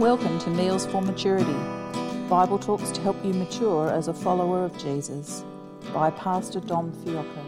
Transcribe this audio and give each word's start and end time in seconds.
Welcome 0.00 0.38
to 0.38 0.48
Meals 0.48 0.86
for 0.86 1.02
Maturity, 1.02 1.52
Bible 2.30 2.58
talks 2.58 2.90
to 2.90 3.02
help 3.02 3.22
you 3.22 3.34
mature 3.34 3.90
as 3.90 4.08
a 4.08 4.14
follower 4.14 4.64
of 4.64 4.78
Jesus 4.78 5.44
by 5.92 6.10
Pastor 6.10 6.58
Dom 6.58 6.90
Fiocco. 6.90 7.44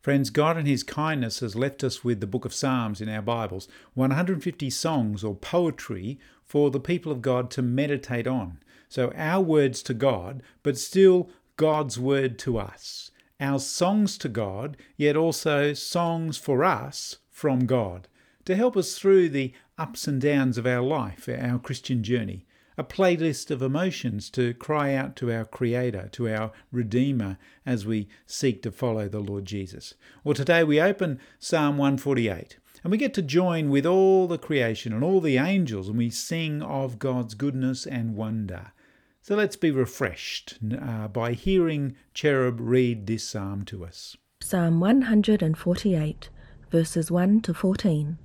Friends, 0.00 0.30
God 0.30 0.56
in 0.56 0.64
His 0.66 0.84
kindness 0.84 1.40
has 1.40 1.56
left 1.56 1.82
us 1.82 2.04
with 2.04 2.20
the 2.20 2.28
book 2.28 2.44
of 2.44 2.54
Psalms 2.54 3.00
in 3.00 3.08
our 3.08 3.20
Bibles, 3.20 3.66
150 3.94 4.70
songs 4.70 5.24
or 5.24 5.34
poetry 5.34 6.20
for 6.44 6.70
the 6.70 6.78
people 6.78 7.10
of 7.10 7.22
God 7.22 7.50
to 7.50 7.62
meditate 7.62 8.28
on. 8.28 8.60
So, 8.88 9.12
our 9.16 9.42
words 9.42 9.82
to 9.82 9.92
God, 9.92 10.40
but 10.62 10.78
still 10.78 11.30
God's 11.56 11.98
word 11.98 12.38
to 12.38 12.58
us. 12.58 13.10
Our 13.40 13.58
songs 13.58 14.16
to 14.18 14.28
God, 14.28 14.76
yet 14.96 15.16
also 15.16 15.72
songs 15.72 16.36
for 16.36 16.62
us 16.62 17.16
from 17.28 17.66
God 17.66 18.06
to 18.44 18.56
help 18.56 18.76
us 18.76 18.98
through 18.98 19.28
the 19.28 19.52
ups 19.78 20.06
and 20.06 20.20
downs 20.20 20.58
of 20.58 20.66
our 20.66 20.82
life, 20.82 21.28
our 21.28 21.58
Christian 21.58 22.02
journey. 22.02 22.46
A 22.78 22.84
playlist 22.84 23.50
of 23.50 23.60
emotions 23.60 24.30
to 24.30 24.54
cry 24.54 24.94
out 24.94 25.14
to 25.16 25.30
our 25.30 25.44
Creator, 25.44 26.08
to 26.12 26.28
our 26.30 26.52
Redeemer, 26.72 27.36
as 27.66 27.84
we 27.84 28.08
seek 28.26 28.62
to 28.62 28.70
follow 28.70 29.08
the 29.08 29.20
Lord 29.20 29.44
Jesus. 29.44 29.94
Well, 30.24 30.34
today 30.34 30.64
we 30.64 30.80
open 30.80 31.20
Psalm 31.38 31.76
148 31.76 32.56
and 32.82 32.90
we 32.90 32.96
get 32.96 33.12
to 33.14 33.22
join 33.22 33.68
with 33.68 33.84
all 33.84 34.26
the 34.26 34.38
creation 34.38 34.92
and 34.92 35.04
all 35.04 35.20
the 35.20 35.36
angels 35.36 35.88
and 35.88 35.98
we 35.98 36.08
sing 36.10 36.62
of 36.62 36.98
God's 36.98 37.34
goodness 37.34 37.86
and 37.86 38.16
wonder. 38.16 38.72
So 39.20 39.36
let's 39.36 39.56
be 39.56 39.70
refreshed 39.70 40.58
uh, 40.80 41.08
by 41.08 41.32
hearing 41.32 41.96
Cherub 42.14 42.58
read 42.60 43.06
this 43.06 43.24
psalm 43.24 43.64
to 43.66 43.84
us. 43.84 44.16
Psalm 44.40 44.80
148, 44.80 46.30
verses 46.70 47.10
1 47.10 47.42
to 47.42 47.52
14. 47.52 48.16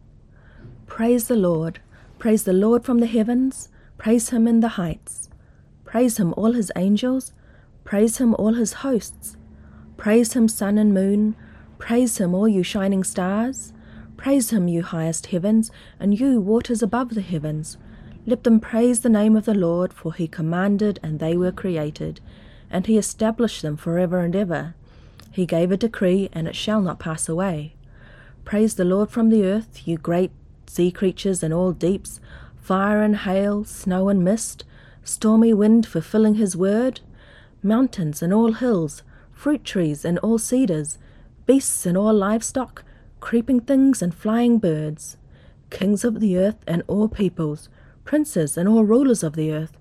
Praise 0.88 1.28
the 1.28 1.36
Lord. 1.36 1.80
Praise 2.20 2.44
the 2.44 2.54
Lord 2.54 2.86
from 2.86 3.00
the 3.00 3.08
heavens. 3.08 3.70
Praise 3.98 4.30
him 4.30 4.48
in 4.48 4.62
the 4.62 4.70
heights. 4.70 5.30
Praise 5.84 6.18
him, 6.18 6.34
all 6.38 6.54
his 6.54 6.72
angels. 6.76 7.34
Praise 7.84 8.18
him, 8.18 8.34
all 8.36 8.54
his 8.54 8.74
hosts. 8.74 9.36
Praise 9.98 10.34
him, 10.34 10.48
sun 10.48 10.78
and 10.78 10.94
moon. 10.94 11.36
Praise 11.80 12.18
him, 12.20 12.34
all 12.34 12.48
you 12.48 12.64
shining 12.64 13.04
stars. 13.04 13.74
Praise 14.16 14.52
him, 14.52 14.68
you 14.68 14.84
highest 14.84 15.28
heavens, 15.28 15.70
and 16.00 16.20
you 16.20 16.40
waters 16.40 16.82
above 16.82 17.10
the 17.10 17.22
heavens. 17.22 17.78
Let 18.26 18.44
them 18.44 18.60
praise 18.60 19.02
the 19.02 19.10
name 19.10 19.36
of 19.36 19.46
the 19.46 19.54
Lord, 19.54 19.92
for 19.92 20.14
he 20.14 20.28
commanded, 20.28 21.00
and 21.04 21.20
they 21.20 21.36
were 21.36 21.52
created, 21.52 22.22
and 22.70 22.88
he 22.88 22.98
established 22.98 23.62
them 23.62 23.76
for 23.76 24.00
ever 24.00 24.20
and 24.20 24.36
ever. 24.36 24.76
He 25.32 25.46
gave 25.46 25.72
a 25.72 25.78
decree, 25.78 26.30
and 26.32 26.48
it 26.48 26.56
shall 26.56 26.82
not 26.82 27.00
pass 27.00 27.28
away. 27.28 27.76
Praise 28.46 28.76
the 28.76 28.86
Lord 28.86 29.10
from 29.10 29.30
the 29.30 29.46
earth, 29.46 29.88
you 29.88 29.98
great 29.98 30.32
sea 30.76 30.92
creatures 30.92 31.42
in 31.42 31.54
all 31.54 31.72
deeps, 31.72 32.20
fire 32.58 33.02
and 33.02 33.18
hail, 33.20 33.64
snow 33.64 34.10
and 34.10 34.26
mist, 34.26 34.66
stormy 35.06 35.54
wind 35.54 35.86
fulfilling 35.88 36.36
his 36.36 36.58
word, 36.58 37.00
mountains 37.64 38.22
and 38.22 38.34
all 38.34 38.52
hills, 38.52 39.02
fruit 39.32 39.64
trees 39.64 40.04
and 40.04 40.20
all 40.20 40.38
cedars, 40.38 40.98
beasts 41.46 41.86
and 41.86 41.98
all 41.98 42.14
livestock, 42.14 42.84
creeping 43.22 43.62
things 43.62 44.02
and 44.02 44.14
flying 44.14 44.58
birds, 44.58 45.16
kings 45.70 46.04
of 46.04 46.20
the 46.20 46.38
earth 46.38 46.62
and 46.68 46.84
all 46.88 47.08
peoples, 47.08 47.70
princes 48.04 48.58
and 48.58 48.68
all 48.68 48.84
rulers 48.84 49.24
of 49.24 49.38
the 49.38 49.54
earth, 49.54 49.78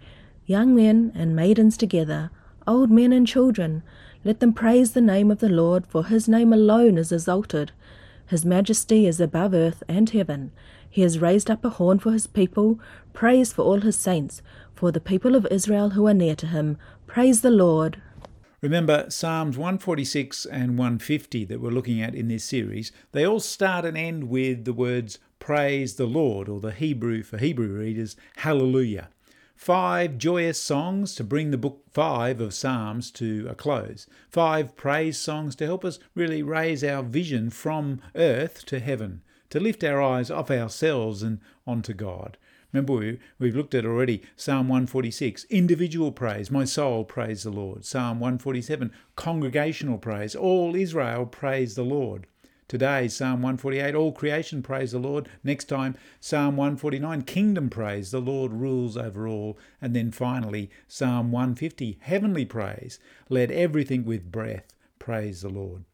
young 0.47 0.77
men 0.77 1.11
and 1.17 1.34
maidens 1.34 1.77
together, 1.77 2.31
old 2.69 2.89
men 2.89 3.12
and 3.12 3.27
children, 3.27 3.83
let 4.22 4.39
them 4.39 4.53
praise 4.53 4.92
the 4.92 5.00
name 5.00 5.33
of 5.33 5.41
the 5.41 5.48
Lord, 5.48 5.89
for 5.89 6.05
his 6.05 6.28
name 6.28 6.53
alone 6.53 6.98
is 6.98 7.11
exalted. 7.11 7.72
His 8.27 8.45
majesty 8.45 9.06
is 9.06 9.20
above 9.20 9.53
earth 9.53 9.83
and 9.89 10.09
heaven. 10.09 10.53
He 10.95 11.03
has 11.03 11.19
raised 11.19 11.50
up 11.50 11.64
a 11.64 11.70
horn 11.70 11.98
for 11.98 12.12
his 12.12 12.28
people. 12.28 12.78
Praise 13.12 13.53
for 13.53 13.62
all 13.62 13.81
his 13.81 13.99
saints, 13.99 14.43
for 14.72 14.93
the 14.93 15.00
people 15.00 15.34
of 15.34 15.44
Israel 15.50 15.91
who 15.91 16.06
are 16.06 16.15
near 16.15 16.37
to 16.37 16.47
him. 16.47 16.78
Praise 17.09 17.41
the 17.41 17.50
Lord. 17.50 18.00
Remember, 18.60 19.06
Psalms 19.09 19.59
146 19.59 20.47
and 20.47 20.78
150 20.78 21.47
that 21.47 21.60
we're 21.60 21.71
looking 21.71 22.00
at 22.00 22.15
in 22.15 22.28
this 22.28 22.44
series, 22.44 22.93
they 23.10 23.27
all 23.27 23.41
start 23.41 23.84
and 23.84 23.99
end 23.99 24.28
with 24.28 24.66
the 24.66 24.72
words 24.72 25.19
praise 25.41 25.97
the 25.97 26.06
Lord, 26.06 26.49
or 26.49 26.60
the 26.60 26.71
Hebrew 26.71 27.25
for 27.25 27.38
Hebrew 27.38 27.76
readers, 27.76 28.15
hallelujah. 28.37 29.09
Five 29.56 30.16
joyous 30.16 30.61
songs 30.61 31.16
to 31.16 31.25
bring 31.25 31.50
the 31.50 31.59
book 31.59 31.82
five 31.91 32.41
of 32.41 32.55
Psalms 32.55 33.11
to 33.12 33.49
a 33.50 33.56
close. 33.56 34.06
Five 34.31 34.76
praise 34.76 35.19
songs 35.19 35.56
to 35.56 35.66
help 35.66 35.84
us 35.84 35.99
really 36.15 36.44
raise 36.44 36.84
our 36.84 37.03
vision 37.03 37.50
from 37.50 38.00
earth 38.15 38.65
to 38.66 38.78
heaven 38.78 39.22
to 39.54 39.60
lift 39.60 39.84
our 39.84 40.03
eyes 40.03 40.32
off 40.32 40.50
ourselves 40.50 41.22
and 41.22 41.38
onto 41.65 41.94
God. 41.94 42.37
Remember, 42.72 42.94
we, 42.94 43.20
we've 43.38 43.54
looked 43.54 43.72
at 43.72 43.87
already 43.87 44.20
Psalm 44.34 44.66
146, 44.66 45.44
individual 45.44 46.10
praise, 46.10 46.50
my 46.50 46.65
soul 46.65 47.04
praise 47.04 47.44
the 47.44 47.53
Lord. 47.53 47.84
Psalm 47.84 48.19
147, 48.19 48.91
congregational 49.14 49.98
praise, 49.98 50.34
all 50.34 50.75
Israel 50.75 51.25
praise 51.25 51.76
the 51.76 51.84
Lord. 51.84 52.26
Today, 52.66 53.06
Psalm 53.06 53.43
148, 53.43 53.94
all 53.94 54.10
creation 54.10 54.60
praise 54.60 54.91
the 54.91 54.98
Lord. 54.98 55.28
Next 55.44 55.66
time, 55.66 55.94
Psalm 56.19 56.56
149, 56.56 57.22
kingdom 57.22 57.70
praise, 57.70 58.10
the 58.10 58.19
Lord 58.19 58.53
rules 58.53 58.97
over 58.97 59.28
all. 59.28 59.56
And 59.81 59.94
then 59.94 60.10
finally, 60.10 60.69
Psalm 60.88 61.31
150, 61.31 61.98
heavenly 62.00 62.44
praise, 62.44 62.98
let 63.28 63.53
everything 63.53 64.04
with 64.04 64.32
breath 64.32 64.75
praise 64.98 65.43
the 65.43 65.48
Lord. 65.48 65.84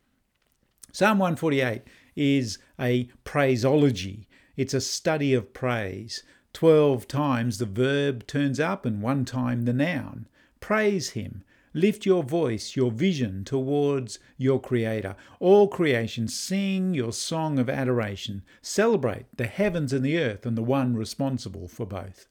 Psalm 0.93 1.19
148 1.19 1.83
is 2.21 2.59
a 2.79 3.09
praiseology. 3.25 4.27
It's 4.57 4.75
a 4.75 4.81
study 4.81 5.33
of 5.33 5.55
praise. 5.55 6.23
Twelve 6.53 7.09
times 7.09 7.59
the 7.59 7.65
verb 7.65 8.27
turns 8.27 8.61
up 8.61 8.85
and 8.85 9.01
one 9.01 9.25
time 9.25 9.65
the 9.65 9.73
noun. 9.73 10.29
Praise 10.61 11.11
Him. 11.11 11.45
Lift 11.73 12.05
your 12.05 12.23
voice, 12.23 12.77
your 12.77 12.91
vision 12.91 13.45
towards 13.45 14.19
your 14.37 14.61
Creator. 14.61 15.15
All 15.39 15.69
creation, 15.69 16.29
sing 16.29 16.93
your 16.93 17.13
song 17.13 17.59
of 17.59 17.71
adoration. 17.71 18.43
Celebrate 18.61 19.27
the 19.37 19.47
heavens 19.47 19.93
and 19.93 20.05
the 20.05 20.19
earth 20.19 20.45
and 20.45 20.59
the 20.59 20.63
one 20.63 20.97
responsible 20.97 21.69
for 21.69 21.87
both. 21.87 22.27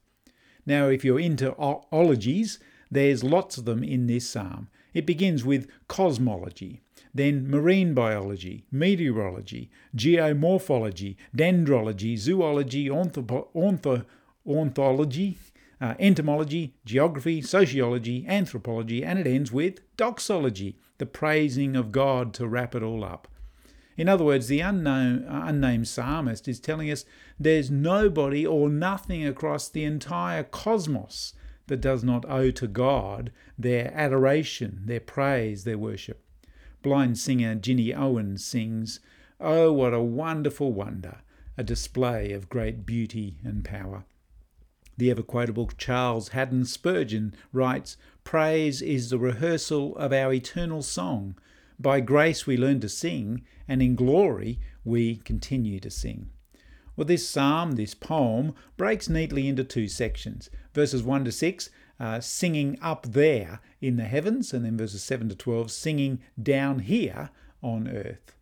Now, 0.66 0.88
if 0.88 1.04
you're 1.04 1.18
into 1.18 1.56
ologies, 1.56 2.58
there's 2.90 3.24
lots 3.24 3.56
of 3.56 3.64
them 3.64 3.82
in 3.82 4.06
this 4.06 4.28
psalm. 4.28 4.68
It 4.94 5.06
begins 5.06 5.44
with 5.44 5.68
cosmology 5.88 6.82
then 7.12 7.50
marine 7.50 7.94
biology, 7.94 8.64
meteorology, 8.70 9.70
geomorphology, 9.96 11.16
dendrology, 11.36 12.16
zoology, 12.16 12.88
ortho, 12.88 13.46
ortho, 13.54 14.04
ornithology, 14.46 15.38
uh, 15.80 15.94
entomology, 15.98 16.74
geography, 16.84 17.40
sociology, 17.40 18.24
anthropology, 18.28 19.04
and 19.04 19.18
it 19.18 19.26
ends 19.26 19.50
with 19.50 19.80
doxology, 19.96 20.76
the 20.98 21.06
praising 21.06 21.74
of 21.74 21.92
God 21.92 22.34
to 22.34 22.46
wrap 22.46 22.74
it 22.74 22.82
all 22.82 23.02
up. 23.02 23.28
In 23.96 24.08
other 24.08 24.24
words, 24.24 24.48
the 24.48 24.60
unknown, 24.60 25.24
uh, 25.24 25.42
unnamed 25.46 25.88
psalmist 25.88 26.48
is 26.48 26.60
telling 26.60 26.90
us 26.90 27.04
there's 27.38 27.70
nobody 27.70 28.46
or 28.46 28.68
nothing 28.68 29.26
across 29.26 29.68
the 29.68 29.84
entire 29.84 30.42
cosmos 30.42 31.34
that 31.70 31.80
does 31.80 32.04
not 32.04 32.28
owe 32.28 32.50
to 32.50 32.68
God 32.68 33.32
their 33.58 33.90
adoration, 33.94 34.82
their 34.84 35.00
praise, 35.00 35.64
their 35.64 35.78
worship 35.78 36.22
blind 36.82 37.18
singer 37.18 37.54
Ginny 37.54 37.92
Owens 37.92 38.44
sings, 38.44 39.00
Oh, 39.38 39.72
what 39.72 39.94
a 39.94 40.00
wonderful 40.00 40.72
wonder, 40.72 41.18
a 41.56 41.62
display 41.62 42.32
of 42.32 42.48
great 42.48 42.86
beauty 42.86 43.38
and 43.44 43.64
power. 43.64 44.04
The 44.96 45.10
ever 45.10 45.22
quotable 45.22 45.70
Charles 45.78 46.28
Haddon 46.28 46.64
Spurgeon 46.64 47.34
writes, 47.52 47.96
Praise 48.24 48.82
is 48.82 49.10
the 49.10 49.18
rehearsal 49.18 49.96
of 49.96 50.12
our 50.12 50.32
eternal 50.32 50.82
song. 50.82 51.36
By 51.78 52.00
grace 52.00 52.46
we 52.46 52.56
learn 52.56 52.80
to 52.80 52.88
sing, 52.88 53.42
and 53.66 53.80
in 53.80 53.94
glory 53.94 54.58
we 54.84 55.16
continue 55.16 55.80
to 55.80 55.90
sing. 55.90 56.30
Well, 56.96 57.06
this 57.06 57.28
psalm, 57.28 57.72
this 57.72 57.94
poem, 57.94 58.54
breaks 58.76 59.08
neatly 59.08 59.48
into 59.48 59.64
two 59.64 59.88
sections. 59.88 60.50
Verses 60.74 61.02
1 61.02 61.24
to 61.24 61.32
6 61.32 61.70
uh, 62.00 62.18
singing 62.18 62.78
up 62.80 63.06
there 63.06 63.60
in 63.80 63.96
the 63.96 64.04
heavens, 64.04 64.54
and 64.54 64.64
then 64.64 64.76
verses 64.76 65.02
7 65.02 65.28
to 65.28 65.34
12, 65.34 65.70
singing 65.70 66.20
down 66.42 66.80
here 66.80 67.28
on 67.62 67.86
earth. 67.86 68.34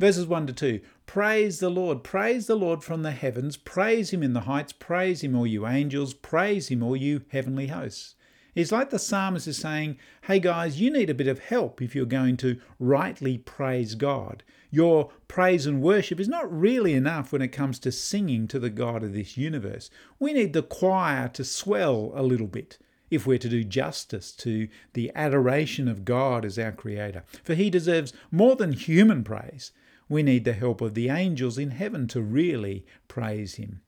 Verses 0.00 0.26
1 0.26 0.48
to 0.48 0.52
2 0.52 0.80
Praise 1.06 1.60
the 1.60 1.70
Lord, 1.70 2.02
praise 2.02 2.46
the 2.48 2.56
Lord 2.56 2.82
from 2.82 3.02
the 3.02 3.12
heavens, 3.12 3.56
praise 3.56 4.10
him 4.10 4.22
in 4.22 4.32
the 4.32 4.40
heights, 4.40 4.72
praise 4.72 5.22
him, 5.22 5.36
all 5.36 5.46
you 5.46 5.66
angels, 5.66 6.12
praise 6.12 6.68
him, 6.68 6.82
all 6.82 6.96
you 6.96 7.22
heavenly 7.28 7.68
hosts. 7.68 8.16
It's 8.54 8.70
like 8.70 8.90
the 8.90 8.98
psalmist 8.98 9.48
is 9.48 9.56
saying, 9.56 9.98
Hey 10.22 10.38
guys, 10.38 10.80
you 10.80 10.90
need 10.90 11.10
a 11.10 11.14
bit 11.14 11.26
of 11.26 11.40
help 11.40 11.82
if 11.82 11.94
you're 11.94 12.06
going 12.06 12.36
to 12.38 12.60
rightly 12.78 13.38
praise 13.38 13.94
God. 13.96 14.44
Your 14.70 15.10
praise 15.28 15.66
and 15.66 15.82
worship 15.82 16.20
is 16.20 16.28
not 16.28 16.52
really 16.52 16.94
enough 16.94 17.32
when 17.32 17.42
it 17.42 17.48
comes 17.48 17.78
to 17.80 17.92
singing 17.92 18.46
to 18.48 18.58
the 18.58 18.70
God 18.70 19.02
of 19.02 19.12
this 19.12 19.36
universe. 19.36 19.90
We 20.18 20.32
need 20.32 20.52
the 20.52 20.62
choir 20.62 21.28
to 21.28 21.44
swell 21.44 22.12
a 22.14 22.22
little 22.22 22.46
bit 22.46 22.78
if 23.10 23.26
we're 23.26 23.38
to 23.38 23.48
do 23.48 23.64
justice 23.64 24.32
to 24.32 24.68
the 24.92 25.10
adoration 25.14 25.88
of 25.88 26.04
God 26.04 26.44
as 26.44 26.58
our 26.58 26.72
Creator. 26.72 27.24
For 27.42 27.54
He 27.54 27.70
deserves 27.70 28.12
more 28.30 28.56
than 28.56 28.72
human 28.72 29.24
praise. 29.24 29.72
We 30.08 30.22
need 30.22 30.44
the 30.44 30.52
help 30.52 30.80
of 30.80 30.94
the 30.94 31.08
angels 31.08 31.58
in 31.58 31.70
heaven 31.70 32.06
to 32.08 32.22
really 32.22 32.84
praise 33.08 33.54
Him. 33.54 33.80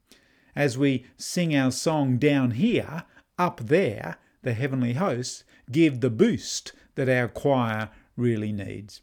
As 0.55 0.77
we 0.77 1.05
sing 1.17 1.55
our 1.55 1.71
song 1.71 2.17
down 2.17 2.51
here, 2.51 3.03
up 3.37 3.61
there, 3.63 4.17
the 4.47 4.53
heavenly 4.53 4.93
hosts 4.93 5.43
give 5.69 5.99
the 5.99 6.09
boost 6.09 6.71
that 6.95 7.09
our 7.09 7.27
choir 7.27 7.89
really 8.15 8.53
needs. 8.53 9.01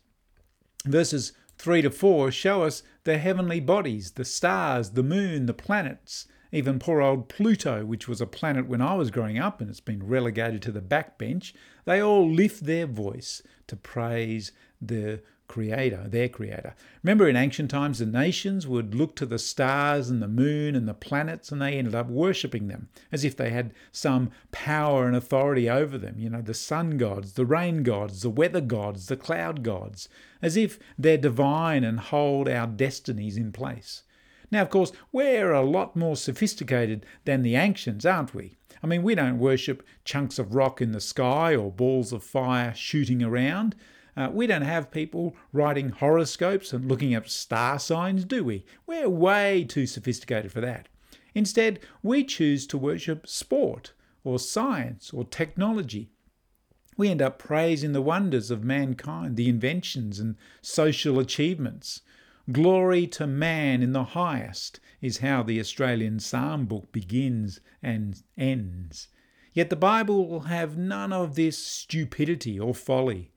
Verses 0.86 1.34
3 1.58 1.82
to 1.82 1.90
4 1.90 2.30
show 2.30 2.62
us 2.62 2.82
the 3.04 3.18
heavenly 3.18 3.60
bodies, 3.60 4.12
the 4.12 4.24
stars, 4.24 4.92
the 4.92 5.02
moon, 5.02 5.44
the 5.44 5.52
planets, 5.52 6.28
even 6.50 6.78
poor 6.78 7.02
old 7.02 7.28
Pluto, 7.28 7.84
which 7.84 8.08
was 8.08 8.22
a 8.22 8.26
planet 8.26 8.66
when 8.66 8.80
I 8.80 8.94
was 8.94 9.10
growing 9.10 9.38
up 9.38 9.60
and 9.60 9.68
it's 9.68 9.80
been 9.80 10.06
relegated 10.06 10.62
to 10.62 10.72
the 10.72 10.80
backbench, 10.80 11.52
they 11.84 12.00
all 12.00 12.26
lift 12.26 12.64
their 12.64 12.86
voice 12.86 13.42
to 13.66 13.76
praise 13.76 14.50
the 14.80 15.20
creator, 15.54 16.08
their 16.08 16.28
creator. 16.28 16.74
Remember 17.04 17.28
in 17.28 17.36
ancient 17.36 17.70
times, 17.70 18.00
the 18.00 18.06
nations 18.06 18.66
would 18.66 18.92
look 18.92 19.14
to 19.14 19.24
the 19.24 19.38
stars 19.38 20.10
and 20.10 20.20
the 20.20 20.26
moon 20.26 20.74
and 20.74 20.88
the 20.88 20.94
planets 20.94 21.52
and 21.52 21.62
they 21.62 21.78
ended 21.78 21.94
up 21.94 22.08
worshipping 22.08 22.66
them 22.66 22.88
as 23.12 23.24
if 23.24 23.36
they 23.36 23.50
had 23.50 23.72
some 23.92 24.32
power 24.50 25.06
and 25.06 25.14
authority 25.14 25.70
over 25.70 25.96
them. 25.96 26.16
You 26.18 26.28
know, 26.28 26.42
the 26.42 26.54
sun 26.54 26.98
gods, 26.98 27.34
the 27.34 27.46
rain 27.46 27.84
gods, 27.84 28.22
the 28.22 28.30
weather 28.30 28.60
gods, 28.60 29.06
the 29.06 29.16
cloud 29.16 29.62
gods, 29.62 30.08
as 30.42 30.56
if 30.56 30.76
they're 30.98 31.16
divine 31.16 31.84
and 31.84 32.00
hold 32.00 32.48
our 32.48 32.66
destinies 32.66 33.36
in 33.36 33.52
place. 33.52 34.02
Now, 34.50 34.62
of 34.62 34.70
course, 34.70 34.90
we're 35.12 35.52
a 35.52 35.62
lot 35.62 35.94
more 35.94 36.16
sophisticated 36.16 37.06
than 37.26 37.42
the 37.42 37.54
ancients, 37.54 38.04
aren't 38.04 38.34
we? 38.34 38.56
I 38.82 38.88
mean, 38.88 39.04
we 39.04 39.14
don't 39.14 39.38
worship 39.38 39.86
chunks 40.04 40.40
of 40.40 40.56
rock 40.56 40.82
in 40.82 40.90
the 40.90 41.00
sky 41.00 41.54
or 41.54 41.70
balls 41.70 42.12
of 42.12 42.24
fire 42.24 42.74
shooting 42.74 43.22
around. 43.22 43.76
Uh, 44.16 44.28
we 44.32 44.46
don't 44.46 44.62
have 44.62 44.90
people 44.90 45.34
writing 45.52 45.90
horoscopes 45.90 46.72
and 46.72 46.88
looking 46.88 47.14
up 47.14 47.28
star 47.28 47.78
signs, 47.78 48.24
do 48.24 48.44
we? 48.44 48.64
We're 48.86 49.08
way 49.08 49.64
too 49.64 49.86
sophisticated 49.86 50.52
for 50.52 50.60
that. 50.60 50.88
Instead, 51.34 51.80
we 52.02 52.22
choose 52.24 52.66
to 52.68 52.78
worship 52.78 53.26
sport 53.26 53.92
or 54.22 54.38
science 54.38 55.12
or 55.12 55.24
technology. 55.24 56.10
We 56.96 57.10
end 57.10 57.20
up 57.20 57.38
praising 57.38 57.92
the 57.92 58.02
wonders 58.02 58.52
of 58.52 58.62
mankind, 58.62 59.36
the 59.36 59.48
inventions 59.48 60.20
and 60.20 60.36
social 60.62 61.18
achievements. 61.18 62.02
Glory 62.52 63.06
to 63.08 63.26
man 63.26 63.82
in 63.82 63.92
the 63.92 64.04
highest 64.04 64.78
is 65.00 65.18
how 65.18 65.42
the 65.42 65.58
Australian 65.58 66.20
psalm 66.20 66.66
book 66.66 66.92
begins 66.92 67.60
and 67.82 68.22
ends. 68.38 69.08
Yet 69.52 69.70
the 69.70 69.76
Bible 69.76 70.28
will 70.28 70.40
have 70.40 70.76
none 70.76 71.12
of 71.12 71.34
this 71.34 71.58
stupidity 71.58 72.60
or 72.60 72.74
folly. 72.74 73.32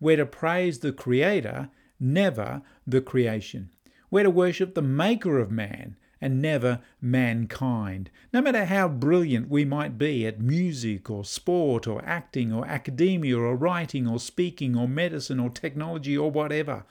We're 0.00 0.18
to 0.18 0.26
praise 0.26 0.78
the 0.78 0.92
Creator, 0.92 1.70
never 1.98 2.62
the 2.86 3.00
creation. 3.00 3.70
We're 4.10 4.24
to 4.24 4.30
worship 4.30 4.74
the 4.74 4.82
Maker 4.82 5.38
of 5.38 5.50
man 5.50 5.96
and 6.20 6.42
never 6.42 6.80
mankind. 7.00 8.10
No 8.32 8.40
matter 8.40 8.64
how 8.64 8.88
brilliant 8.88 9.48
we 9.48 9.64
might 9.64 9.98
be 9.98 10.26
at 10.26 10.40
music 10.40 11.10
or 11.10 11.24
sport 11.24 11.86
or 11.86 12.04
acting 12.04 12.52
or 12.52 12.66
academia 12.66 13.38
or 13.38 13.54
writing 13.56 14.06
or 14.06 14.18
speaking 14.18 14.76
or 14.76 14.88
medicine 14.88 15.38
or 15.38 15.50
technology 15.50 16.16
or 16.16 16.30
whatever, 16.30 16.84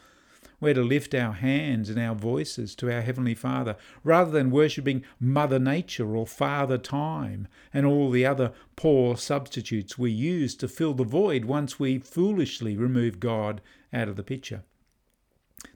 we're 0.60 0.74
to 0.74 0.82
lift 0.82 1.14
our 1.14 1.34
hands 1.34 1.90
and 1.90 2.00
our 2.00 2.16
voices 2.16 2.76
to 2.76 2.92
our 2.92 3.02
Heavenly 3.02 3.36
Father 3.36 3.76
rather 4.04 4.32
than 4.32 4.52
worshipping 4.52 5.04
Mother 5.20 5.60
Nature 5.60 6.16
or 6.16 6.26
Father 6.26 6.78
Time 6.78 7.48
and 7.74 7.86
all 7.86 8.10
the 8.10 8.26
other 8.26 8.54
poor 8.76 9.18
substitutes 9.18 9.98
we 9.98 10.12
use 10.12 10.56
to 10.56 10.68
fill 10.68 10.94
the 10.94 11.04
void 11.04 11.46
once 11.46 11.80
we 11.80 12.00
foolishly 12.00 12.76
remove 12.76 13.20
God 13.20 13.62
out 13.94 14.08
of 14.08 14.16
the 14.16 14.24
picture. 14.24 14.64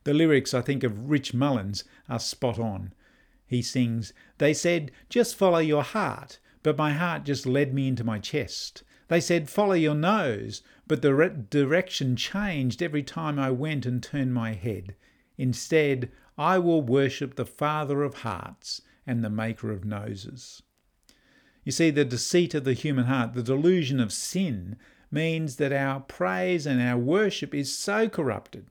The 0.04 0.14
lyrics, 0.14 0.54
I 0.54 0.62
think, 0.62 0.84
of 0.84 1.10
Rich 1.10 1.34
Mullins 1.34 1.84
are 2.10 2.20
spot 2.20 2.58
on. 2.58 2.94
He 3.46 3.62
sings, 3.62 4.14
They 4.38 4.54
said, 4.54 4.92
just 5.10 5.36
follow 5.36 5.60
your 5.60 5.84
heart, 5.84 6.40
but 6.64 6.78
my 6.78 6.94
heart 6.94 7.24
just 7.24 7.46
led 7.46 7.74
me 7.74 7.88
into 7.88 8.04
my 8.04 8.18
chest. 8.18 8.84
They 9.12 9.20
said, 9.20 9.50
Follow 9.50 9.74
your 9.74 9.94
nose, 9.94 10.62
but 10.92 11.02
the 11.02 11.16
re- 11.16 11.32
direction 11.50 12.18
changed 12.18 12.84
every 12.84 13.02
time 13.02 13.40
I 13.40 13.50
went 13.50 13.86
and 13.86 14.04
turned 14.04 14.34
my 14.34 14.52
head. 14.52 14.94
Instead, 15.38 16.12
I 16.38 16.60
will 16.60 16.82
worship 16.82 17.36
the 17.36 17.46
Father 17.46 18.04
of 18.04 18.24
hearts 18.24 18.82
and 19.08 19.24
the 19.24 19.30
Maker 19.30 19.72
of 19.72 19.86
noses. 19.86 20.62
You 21.64 21.72
see, 21.72 21.92
the 21.92 22.04
deceit 22.04 22.54
of 22.54 22.66
the 22.66 22.74
human 22.74 23.06
heart, 23.06 23.36
the 23.36 23.42
delusion 23.42 24.02
of 24.02 24.12
sin, 24.12 24.76
means 25.10 25.56
that 25.56 25.72
our 25.72 26.02
praise 26.02 26.66
and 26.66 26.82
our 26.82 26.98
worship 26.98 27.56
is 27.56 27.74
so 27.74 28.10
corrupted. 28.10 28.68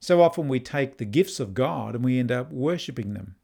So 0.00 0.20
often 0.20 0.48
we 0.48 0.58
take 0.58 0.96
the 0.96 1.04
gifts 1.04 1.38
of 1.38 1.54
God 1.54 1.94
and 1.94 2.04
we 2.04 2.18
end 2.18 2.32
up 2.32 2.50
worshipping 2.50 3.14
them. 3.14 3.36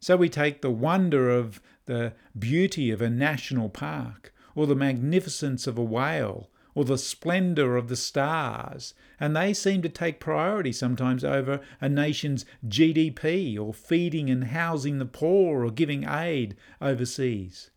So 0.00 0.16
we 0.16 0.30
take 0.30 0.62
the 0.62 0.70
wonder 0.70 1.28
of 1.28 1.60
the 1.84 2.14
beauty 2.38 2.90
of 2.90 3.02
a 3.02 3.10
national 3.10 3.68
park 3.68 4.32
or 4.54 4.66
the 4.66 4.74
magnificence 4.74 5.66
of 5.66 5.76
a 5.76 5.84
whale, 5.84 6.48
or 6.76 6.84
the 6.84 6.98
splendour 6.98 7.74
of 7.74 7.88
the 7.88 7.96
stars, 7.96 8.92
and 9.18 9.34
they 9.34 9.54
seem 9.54 9.80
to 9.80 9.88
take 9.88 10.20
priority 10.20 10.70
sometimes 10.70 11.24
over 11.24 11.58
a 11.80 11.88
nation's 11.88 12.44
GDP, 12.68 13.58
or 13.58 13.72
feeding 13.72 14.28
and 14.28 14.44
housing 14.44 14.98
the 14.98 15.06
poor, 15.06 15.64
or 15.64 15.70
giving 15.70 16.06
aid 16.06 16.54
overseas. 16.80 17.70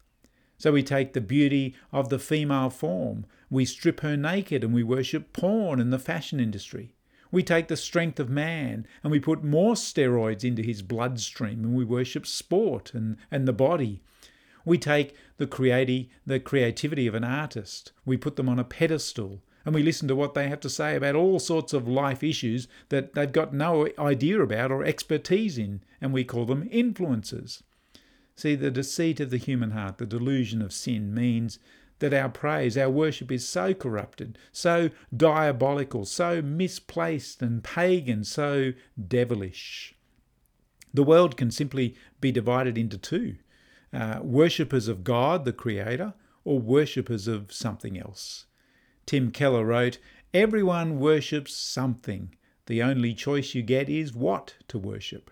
So 0.57 0.73
we 0.73 0.83
take 0.83 1.13
the 1.13 1.21
beauty 1.21 1.75
of 1.93 2.09
the 2.09 2.19
female 2.19 2.69
form, 2.69 3.25
we 3.49 3.63
strip 3.63 4.01
her 4.01 4.17
naked, 4.17 4.65
and 4.65 4.73
we 4.73 4.83
worship 4.83 5.31
porn 5.31 5.79
and 5.79 5.93
the 5.93 5.97
fashion 5.97 6.41
industry. 6.41 6.93
We 7.31 7.41
take 7.41 7.69
the 7.69 7.77
strength 7.77 8.19
of 8.19 8.29
man 8.29 8.85
and 9.01 9.11
we 9.11 9.19
put 9.21 9.45
more 9.45 9.75
steroids 9.75 10.43
into 10.43 10.61
his 10.61 10.81
bloodstream 10.81 11.63
and 11.63 11.73
we 11.73 11.85
worship 11.85 12.27
sport 12.27 12.93
and, 12.93 13.15
and 13.31 13.47
the 13.47 13.53
body 13.53 14.01
we 14.69 14.77
take 14.77 15.15
the, 15.37 15.47
creati- 15.47 16.09
the 16.25 16.39
creativity 16.39 17.07
of 17.07 17.15
an 17.15 17.23
artist, 17.23 17.91
we 18.05 18.15
put 18.15 18.35
them 18.35 18.47
on 18.47 18.59
a 18.59 18.63
pedestal, 18.63 19.41
and 19.65 19.75
we 19.75 19.83
listen 19.83 20.07
to 20.07 20.15
what 20.15 20.33
they 20.33 20.47
have 20.47 20.59
to 20.61 20.69
say 20.69 20.95
about 20.95 21.15
all 21.15 21.39
sorts 21.39 21.73
of 21.73 21.87
life 21.87 22.23
issues 22.23 22.67
that 22.89 23.13
they've 23.13 23.31
got 23.31 23.53
no 23.53 23.89
idea 23.97 24.41
about 24.41 24.71
or 24.71 24.85
expertise 24.85 25.57
in, 25.57 25.81
and 25.99 26.13
we 26.13 26.23
call 26.23 26.45
them 26.45 26.67
influences. 26.71 27.63
See, 28.35 28.55
the 28.55 28.71
deceit 28.71 29.19
of 29.19 29.31
the 29.31 29.37
human 29.37 29.71
heart, 29.71 29.97
the 29.97 30.05
delusion 30.05 30.61
of 30.61 30.71
sin, 30.71 31.13
means 31.13 31.59
that 31.97 32.13
our 32.13 32.29
praise, 32.29 32.77
our 32.77 32.89
worship 32.89 33.31
is 33.31 33.47
so 33.47 33.73
corrupted, 33.73 34.37
so 34.53 34.89
diabolical, 35.15 36.05
so 36.05 36.41
misplaced 36.41 37.41
and 37.41 37.63
pagan, 37.63 38.23
so 38.23 38.71
devilish. 39.07 39.95
The 40.93 41.03
world 41.03 41.35
can 41.35 41.51
simply 41.51 41.95
be 42.21 42.31
divided 42.31 42.77
into 42.77 42.97
two 42.97 43.35
uh, 43.93 44.19
worshippers 44.21 44.87
of 44.87 45.03
God, 45.03 45.45
the 45.45 45.53
Creator, 45.53 46.13
or 46.43 46.59
worshippers 46.59 47.27
of 47.27 47.51
something 47.51 47.97
else. 47.97 48.45
Tim 49.05 49.31
Keller 49.31 49.65
wrote, 49.65 49.99
Everyone 50.33 50.99
worships 50.99 51.55
something. 51.55 52.35
The 52.67 52.83
only 52.83 53.15
choice 53.15 53.55
you 53.55 53.63
get 53.63 53.89
is 53.89 54.13
what 54.13 54.55
to 54.67 54.77
worship. 54.77 55.31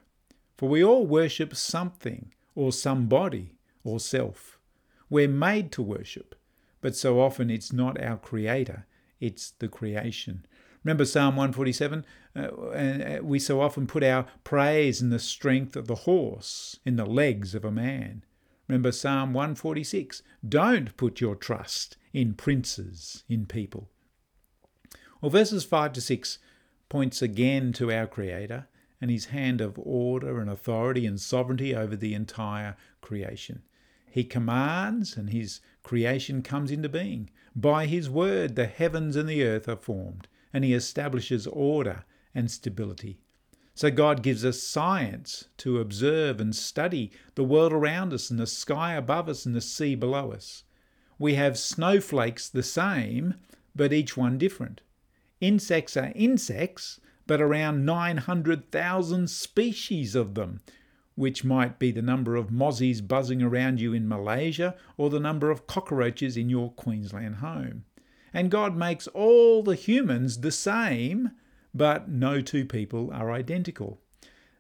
For 0.58 0.68
we 0.68 0.84
all 0.84 1.06
worship 1.06 1.56
something, 1.56 2.34
or 2.56 2.72
somebody, 2.72 3.54
or 3.84 4.00
self. 4.00 4.58
We're 5.10 5.28
made 5.28 5.72
to 5.74 5.84
worship, 5.84 6.36
but 6.82 6.96
so 6.96 7.22
often 7.22 7.52
it's 7.52 7.72
not 7.72 8.02
our 8.02 8.18
Creator, 8.18 8.88
it's 9.20 9.52
the 9.52 9.68
creation. 9.68 10.46
Remember 10.84 11.06
Psalm 11.06 11.36
147? 11.36 12.06
Uh, 12.36 12.40
uh, 12.40 13.20
we 13.22 13.40
so 13.40 13.62
often 13.62 13.88
put 13.88 14.04
our 14.04 14.26
praise 14.44 15.02
in 15.02 15.10
the 15.10 15.20
strength 15.20 15.76
of 15.76 15.88
the 15.88 15.96
horse, 15.96 16.80
in 16.86 16.96
the 16.96 17.06
legs 17.06 17.54
of 17.54 17.66
a 17.66 17.72
man. 17.72 18.24
Remember 18.68 18.92
Psalm 18.92 19.34
146 19.34 20.22
don't 20.48 20.96
put 20.98 21.22
your 21.22 21.36
trust 21.36 21.98
in 22.14 22.34
princes, 22.34 23.24
in 23.30 23.46
people. 23.46 23.90
Well, 25.22 25.30
verses 25.30 25.64
5 25.64 25.94
to 25.94 26.02
6 26.02 26.40
points 26.90 27.22
again 27.22 27.74
to 27.74 27.92
our 27.92 28.08
Creator 28.08 28.68
and 29.00 29.12
his 29.12 29.26
hand 29.26 29.62
of 29.62 29.80
order 29.80 30.40
and 30.40 30.50
authority 30.50 31.06
and 31.06 31.20
sovereignty 31.20 31.76
over 31.76 31.96
the 31.96 32.14
entire 32.14 32.76
creation. 33.02 33.62
He 34.10 34.24
commands, 34.24 35.16
and 35.16 35.30
his 35.30 35.60
creation 35.84 36.42
comes 36.42 36.72
into 36.72 36.90
being. 36.90 37.30
By 37.56 37.86
his 37.86 38.10
word, 38.10 38.56
the 38.56 38.66
heavens 38.66 39.16
and 39.16 39.30
the 39.30 39.44
earth 39.44 39.68
are 39.68 39.76
formed, 39.76 40.28
and 40.52 40.64
he 40.64 40.74
establishes 40.74 41.46
order 41.48 42.04
and 42.34 42.50
stability. 42.50 43.20
So 43.78 43.92
God 43.92 44.24
gives 44.24 44.44
us 44.44 44.64
science 44.64 45.50
to 45.58 45.80
observe 45.80 46.42
and 46.42 46.56
study 46.56 47.12
the 47.36 47.44
world 47.44 47.72
around 47.72 48.12
us 48.12 48.32
and 48.32 48.40
the 48.40 48.48
sky 48.48 48.96
above 48.96 49.30
us 49.30 49.46
and 49.46 49.54
the 49.54 49.62
sea 49.62 49.94
below 49.94 50.32
us. 50.32 50.64
We 51.20 51.36
have 51.36 51.60
snowflakes 51.60 52.50
the 52.50 52.64
same, 52.64 53.36
but 53.76 53.94
each 53.94 54.18
one 54.18 54.40
different. 54.40 54.82
Insects 55.42 55.96
are 55.96 56.12
insects, 56.16 57.00
but 57.28 57.40
around 57.40 57.86
900,000 57.86 59.30
species 59.30 60.16
of 60.16 60.34
them, 60.34 60.60
which 61.14 61.44
might 61.44 61.78
be 61.78 61.92
the 61.92 62.02
number 62.02 62.36
of 62.36 62.50
mozzies 62.50 63.08
buzzing 63.08 63.44
around 63.44 63.80
you 63.80 63.94
in 63.94 64.10
Malaysia 64.10 64.74
or 64.98 65.12
the 65.12 65.20
number 65.20 65.52
of 65.52 65.68
cockroaches 65.68 66.36
in 66.36 66.50
your 66.50 66.72
Queensland 66.72 67.36
home. 67.36 67.86
And 68.34 68.50
God 68.50 68.76
makes 68.76 69.06
all 69.06 69.62
the 69.62 69.76
humans 69.76 70.40
the 70.40 70.52
same, 70.52 71.30
but 71.74 72.10
no 72.10 72.42
two 72.42 72.66
people 72.66 73.12
are 73.14 73.32
identical. 73.32 74.00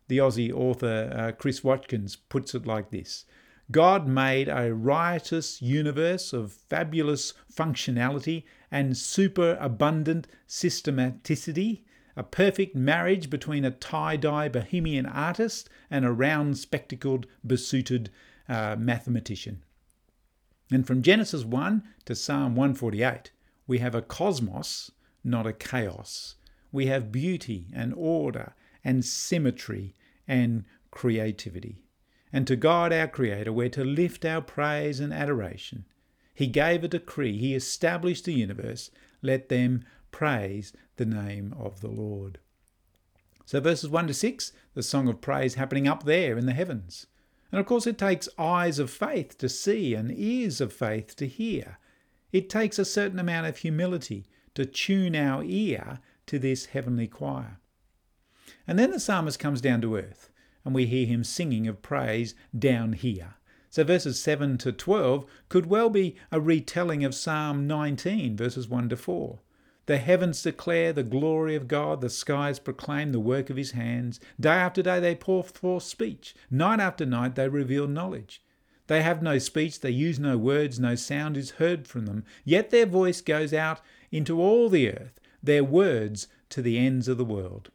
The 0.08 0.20
Aussie 0.20 0.54
author 0.54 1.12
uh, 1.14 1.32
Chris 1.34 1.64
Watkins 1.64 2.16
puts 2.16 2.56
it 2.56 2.66
like 2.66 2.92
this 2.92 3.26
God 3.70 4.08
made 4.08 4.48
a 4.48 4.74
riotous 4.74 5.62
universe 5.62 6.32
of 6.32 6.54
fabulous 6.54 7.34
functionality 7.54 8.44
and 8.72 8.96
superabundant 8.96 10.28
systematicity, 10.48 11.82
a 12.16 12.24
perfect 12.24 12.76
marriage 12.76 13.30
between 13.30 13.66
a 13.66 13.72
tie 13.72 14.16
dye 14.16 14.48
bohemian 14.48 15.06
artist 15.06 15.70
and 15.92 16.06
a 16.06 16.12
round 16.12 16.58
spectacled, 16.58 17.28
besuited 17.46 18.10
uh, 18.48 18.78
mathematician. 18.80 19.64
And 20.72 20.88
from 20.88 21.02
Genesis 21.02 21.44
1 21.44 21.84
to 22.06 22.16
Psalm 22.16 22.56
148, 22.56 23.32
we 23.68 23.80
have 23.80 23.96
a 23.96 24.02
cosmos, 24.02 24.92
not 25.24 25.46
a 25.46 25.54
chaos. 25.54 26.36
We 26.72 26.88
have 26.88 27.12
beauty 27.12 27.68
and 27.74 27.94
order 27.96 28.54
and 28.84 29.04
symmetry 29.04 29.96
and 30.28 30.66
creativity. 30.92 31.84
And 32.32 32.46
to 32.48 32.56
God 32.56 32.92
our 32.92 33.08
Creator, 33.08 33.54
we're 33.54 33.70
to 33.70 33.84
lift 33.84 34.26
our 34.26 34.42
praise 34.42 35.00
and 35.00 35.14
adoration. 35.14 35.86
He 36.34 36.48
gave 36.48 36.84
a 36.84 36.88
decree, 36.88 37.38
He 37.38 37.56
established 37.56 38.26
the 38.26 38.34
universe. 38.34 38.92
Let 39.22 39.50
them 39.50 39.86
praise 40.12 40.74
the 40.98 41.06
name 41.06 41.56
of 41.58 41.82
the 41.82 41.88
Lord. 41.88 42.40
So, 43.46 43.60
verses 43.60 43.90
1 43.90 44.08
to 44.08 44.14
6, 44.14 44.52
the 44.74 44.84
song 44.84 45.08
of 45.08 45.22
praise 45.22 45.56
happening 45.56 45.88
up 45.88 46.04
there 46.04 46.38
in 46.38 46.46
the 46.46 46.54
heavens. 46.54 47.08
And 47.52 47.60
of 47.60 47.66
course, 47.66 47.88
it 47.88 47.98
takes 47.98 48.28
eyes 48.38 48.78
of 48.78 48.92
faith 48.92 49.38
to 49.38 49.48
see 49.48 49.94
and 49.94 50.12
ears 50.12 50.60
of 50.60 50.74
faith 50.74 51.16
to 51.16 51.28
hear. 51.28 51.78
It 52.32 52.50
takes 52.50 52.78
a 52.78 52.86
certain 52.86 53.20
amount 53.20 53.48
of 53.48 53.58
humility 53.58 54.26
to 54.54 54.66
tune 54.66 55.16
our 55.16 55.44
ear 55.44 56.00
to 56.28 56.40
this 56.40 56.68
heavenly 56.68 57.08
choir. 57.08 57.60
And 58.68 58.78
then 58.78 58.92
the 58.92 59.00
psalmist 59.00 59.40
comes 59.40 59.62
down 59.62 59.82
to 59.82 59.96
earth, 59.96 60.30
and 60.64 60.76
we 60.76 60.86
hear 60.86 61.06
him 61.06 61.24
singing 61.24 61.68
of 61.68 61.82
praise 61.82 62.36
down 62.58 62.94
here. 62.94 63.36
So 63.70 63.84
verses 63.84 64.22
7 64.22 64.58
to 64.60 64.72
12 64.72 65.26
could 65.50 65.66
well 65.66 65.90
be 65.90 66.16
a 66.32 66.40
retelling 66.40 67.04
of 67.04 67.14
Psalm 67.14 67.68
19, 67.68 68.38
verses 68.38 68.68
1 68.68 68.90
to 68.90 68.98
4. 68.98 69.40
The 69.88 69.98
heavens 69.98 70.42
declare 70.42 70.92
the 70.92 71.04
glory 71.04 71.56
of 71.56 71.68
God, 71.68 72.02
the 72.02 72.10
skies 72.10 72.60
proclaim 72.60 73.12
the 73.12 73.20
work 73.20 73.50
of 73.50 73.56
his 73.56 73.72
hands. 73.72 74.20
Day 74.40 74.50
after 74.50 74.82
day 74.82 75.00
they 75.00 75.16
pour 75.16 75.44
forth 75.44 75.84
speech, 75.84 76.36
night 76.52 76.82
after 76.82 77.06
night 77.06 77.36
they 77.36 77.48
reveal 77.48 77.88
knowledge. 77.88 78.42
They 78.88 79.02
have 79.02 79.22
no 79.22 79.38
speech, 79.38 79.80
they 79.80 79.92
use 79.92 80.20
no 80.20 80.38
words, 80.38 80.80
no 80.80 80.96
sound 80.96 81.38
is 81.38 81.52
heard 81.52 81.88
from 81.88 82.06
them, 82.06 82.26
yet 82.44 82.70
their 82.70 82.86
voice 82.86 83.22
goes 83.22 83.54
out 83.54 83.82
into 84.12 84.42
all 84.42 84.70
the 84.70 84.90
earth, 84.90 85.20
their 85.48 85.64
words 85.64 86.28
to 86.50 86.62
the 86.62 86.78
ends 86.78 87.08
of 87.08 87.18
the 87.18 87.26
world. 87.26 87.72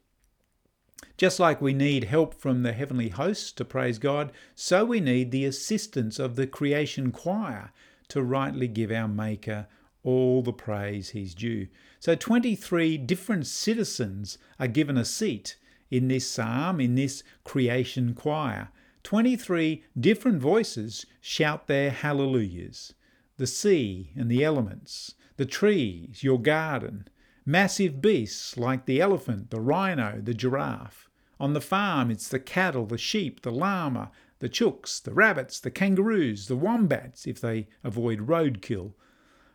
Just 1.17 1.41
like 1.41 1.61
we 1.61 1.75
need 1.75 2.05
help 2.05 2.35
from 2.35 2.63
the 2.63 2.73
heavenly 2.73 3.09
hosts 3.09 3.51
to 3.53 3.65
praise 3.65 3.99
God, 3.99 4.31
so 4.55 4.85
we 4.85 5.01
need 5.01 5.31
the 5.31 5.45
assistance 5.45 6.19
of 6.19 6.37
the 6.37 6.47
creation 6.47 7.11
choir 7.11 7.73
to 8.09 8.23
rightly 8.23 8.69
give 8.69 8.93
our 8.93 9.09
Maker 9.09 9.67
all 10.03 10.43
the 10.43 10.53
praise 10.53 11.11
he's 11.11 11.35
due. 11.35 11.69
So 12.01 12.15
23 12.15 12.99
different 12.99 13.47
citizens 13.47 14.39
are 14.59 14.67
given 14.67 14.97
a 14.97 15.05
seat 15.05 15.57
in 15.91 16.09
this 16.09 16.29
psalm, 16.29 16.81
in 16.81 16.95
this 16.95 17.23
creation 17.45 18.15
choir. 18.15 18.69
23 19.03 19.85
different 19.99 20.41
voices 20.41 21.07
shout 21.21 21.67
their 21.67 21.91
hallelujahs. 21.91 22.95
The 23.37 23.47
sea 23.47 24.13
and 24.17 24.31
the 24.31 24.45
elements, 24.45 25.15
the 25.37 25.47
trees, 25.47 26.23
your 26.23 26.41
garden, 26.41 27.09
massive 27.45 28.01
beasts 28.01 28.57
like 28.57 28.87
the 28.87 29.01
elephant, 29.01 29.51
the 29.51 29.61
rhino, 29.61 30.21
the 30.23 30.35
giraffe. 30.35 31.09
On 31.41 31.53
the 31.53 31.61
farm, 31.61 32.11
it's 32.11 32.29
the 32.29 32.39
cattle, 32.39 32.87
the 32.87 32.99
sheep, 32.99 33.43
the 33.43 33.51
llama, 33.51 34.11
the 34.39 34.49
chooks, 34.49 35.01
the 35.01 35.15
rabbits, 35.15 35.61
the 35.61 35.71
kangaroos, 35.71 36.47
the 36.47 36.57
wombats, 36.57 37.27
if 37.27 37.41
they 37.41 37.69
avoid 37.83 38.27
roadkill. 38.27 38.93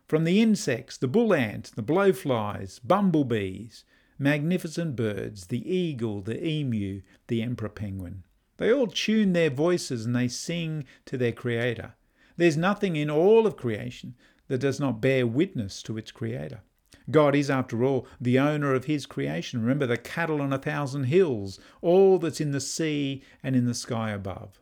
From 0.08 0.24
the 0.24 0.41
insects, 0.41 0.98
the 0.98 1.08
bull 1.08 1.34
ant, 1.34 1.72
the 1.75 1.84
blowflies, 1.84 2.79
bumblebees, 2.84 3.84
magnificent 4.20 4.96
birds, 4.96 5.48
the 5.48 5.70
eagle, 5.70 6.22
the 6.22 6.46
emu, 6.46 7.01
the 7.27 7.41
emperor 7.41 7.70
penguin. 7.70 8.24
They 8.58 8.72
all 8.74 8.88
tune 8.88 9.34
their 9.34 9.50
voices 9.50 10.06
and 10.06 10.15
they 10.15 10.27
sing 10.27 10.86
to 11.06 11.17
their 11.17 11.32
Creator. 11.32 11.94
There's 12.38 12.58
nothing 12.58 12.96
in 12.96 13.10
all 13.10 13.46
of 13.46 13.58
creation 13.58 14.15
that 14.48 14.60
does 14.60 14.79
not 14.79 15.01
bear 15.01 15.27
witness 15.27 15.84
to 15.84 15.98
its 15.98 16.12
Creator. 16.12 16.62
God 17.09 17.35
is, 17.35 17.49
after 17.49 17.83
all, 17.83 18.05
the 18.19 18.37
owner 18.37 18.73
of 18.73 18.85
His 18.85 19.05
creation. 19.05 19.61
Remember 19.61 19.85
the 19.85 19.97
cattle 19.97 20.41
on 20.41 20.51
a 20.51 20.57
thousand 20.57 21.05
hills, 21.05 21.59
all 21.81 22.19
that's 22.19 22.41
in 22.41 22.51
the 22.51 22.59
sea 22.59 23.23
and 23.41 23.55
in 23.55 23.65
the 23.65 23.73
sky 23.73 24.11
above. 24.11 24.59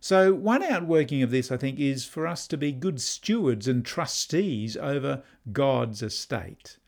So, 0.00 0.32
one 0.32 0.62
outworking 0.62 1.22
of 1.22 1.30
this, 1.30 1.50
I 1.50 1.56
think, 1.56 1.78
is 1.78 2.04
for 2.04 2.26
us 2.26 2.46
to 2.48 2.56
be 2.56 2.72
good 2.72 3.00
stewards 3.00 3.66
and 3.66 3.84
trustees 3.84 4.76
over 4.76 5.22
God's 5.52 6.02
estate. 6.02 6.78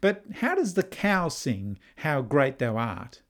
But 0.00 0.24
how 0.36 0.54
does 0.54 0.74
the 0.74 0.82
cow 0.82 1.28
sing, 1.28 1.78
How 1.96 2.22
great 2.22 2.58
thou 2.58 2.76
art? 2.76 3.22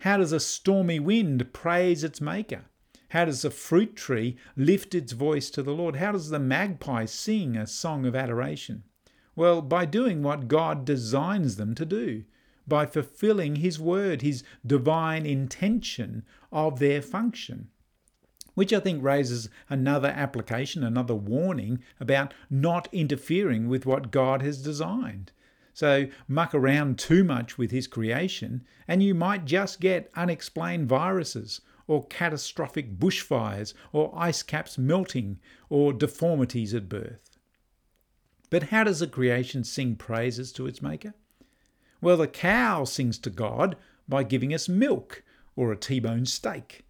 How 0.00 0.16
does 0.16 0.32
a 0.32 0.40
stormy 0.40 1.00
wind 1.00 1.52
praise 1.52 2.04
its 2.04 2.20
maker? 2.20 2.66
How 3.10 3.24
does 3.24 3.44
a 3.44 3.50
fruit 3.50 3.96
tree 3.96 4.36
lift 4.56 4.94
its 4.94 5.12
voice 5.12 5.50
to 5.50 5.62
the 5.62 5.74
Lord? 5.74 5.96
How 5.96 6.12
does 6.12 6.30
the 6.30 6.38
magpie 6.38 7.04
sing 7.04 7.56
a 7.56 7.66
song 7.66 8.06
of 8.06 8.16
adoration? 8.16 8.84
Well, 9.36 9.60
by 9.60 9.84
doing 9.84 10.22
what 10.22 10.48
God 10.48 10.84
designs 10.86 11.56
them 11.56 11.74
to 11.74 11.84
do, 11.84 12.24
by 12.66 12.86
fulfilling 12.86 13.56
His 13.56 13.78
word, 13.78 14.22
His 14.22 14.42
divine 14.66 15.26
intention 15.26 16.24
of 16.50 16.78
their 16.78 17.02
function. 17.02 17.68
Which 18.54 18.72
I 18.72 18.80
think 18.80 19.04
raises 19.04 19.50
another 19.68 20.08
application, 20.08 20.82
another 20.82 21.14
warning 21.14 21.80
about 22.00 22.32
not 22.48 22.88
interfering 22.90 23.68
with 23.68 23.84
what 23.84 24.10
God 24.10 24.40
has 24.40 24.62
designed. 24.62 25.32
So 25.74 26.06
muck 26.26 26.54
around 26.54 26.98
too 26.98 27.22
much 27.22 27.58
with 27.58 27.70
his 27.70 27.86
creation, 27.86 28.64
and 28.88 29.02
you 29.02 29.14
might 29.14 29.44
just 29.44 29.78
get 29.78 30.10
unexplained 30.14 30.88
viruses, 30.88 31.60
or 31.86 32.06
catastrophic 32.06 32.98
bushfires, 32.98 33.74
or 33.92 34.10
ice 34.16 34.42
caps 34.42 34.78
melting, 34.78 35.38
or 35.68 35.92
deformities 35.92 36.72
at 36.72 36.88
birth. 36.88 37.35
But 38.50 38.64
how 38.64 38.84
does 38.84 39.00
the 39.00 39.06
creation 39.06 39.64
sing 39.64 39.96
praises 39.96 40.52
to 40.52 40.66
its 40.66 40.80
maker? 40.80 41.14
Well, 42.00 42.16
the 42.16 42.28
cow 42.28 42.84
sings 42.84 43.18
to 43.20 43.30
God 43.30 43.76
by 44.08 44.22
giving 44.22 44.54
us 44.54 44.68
milk 44.68 45.24
or 45.56 45.72
a 45.72 45.76
T 45.76 45.98
bone 45.98 46.26
steak. 46.26 46.84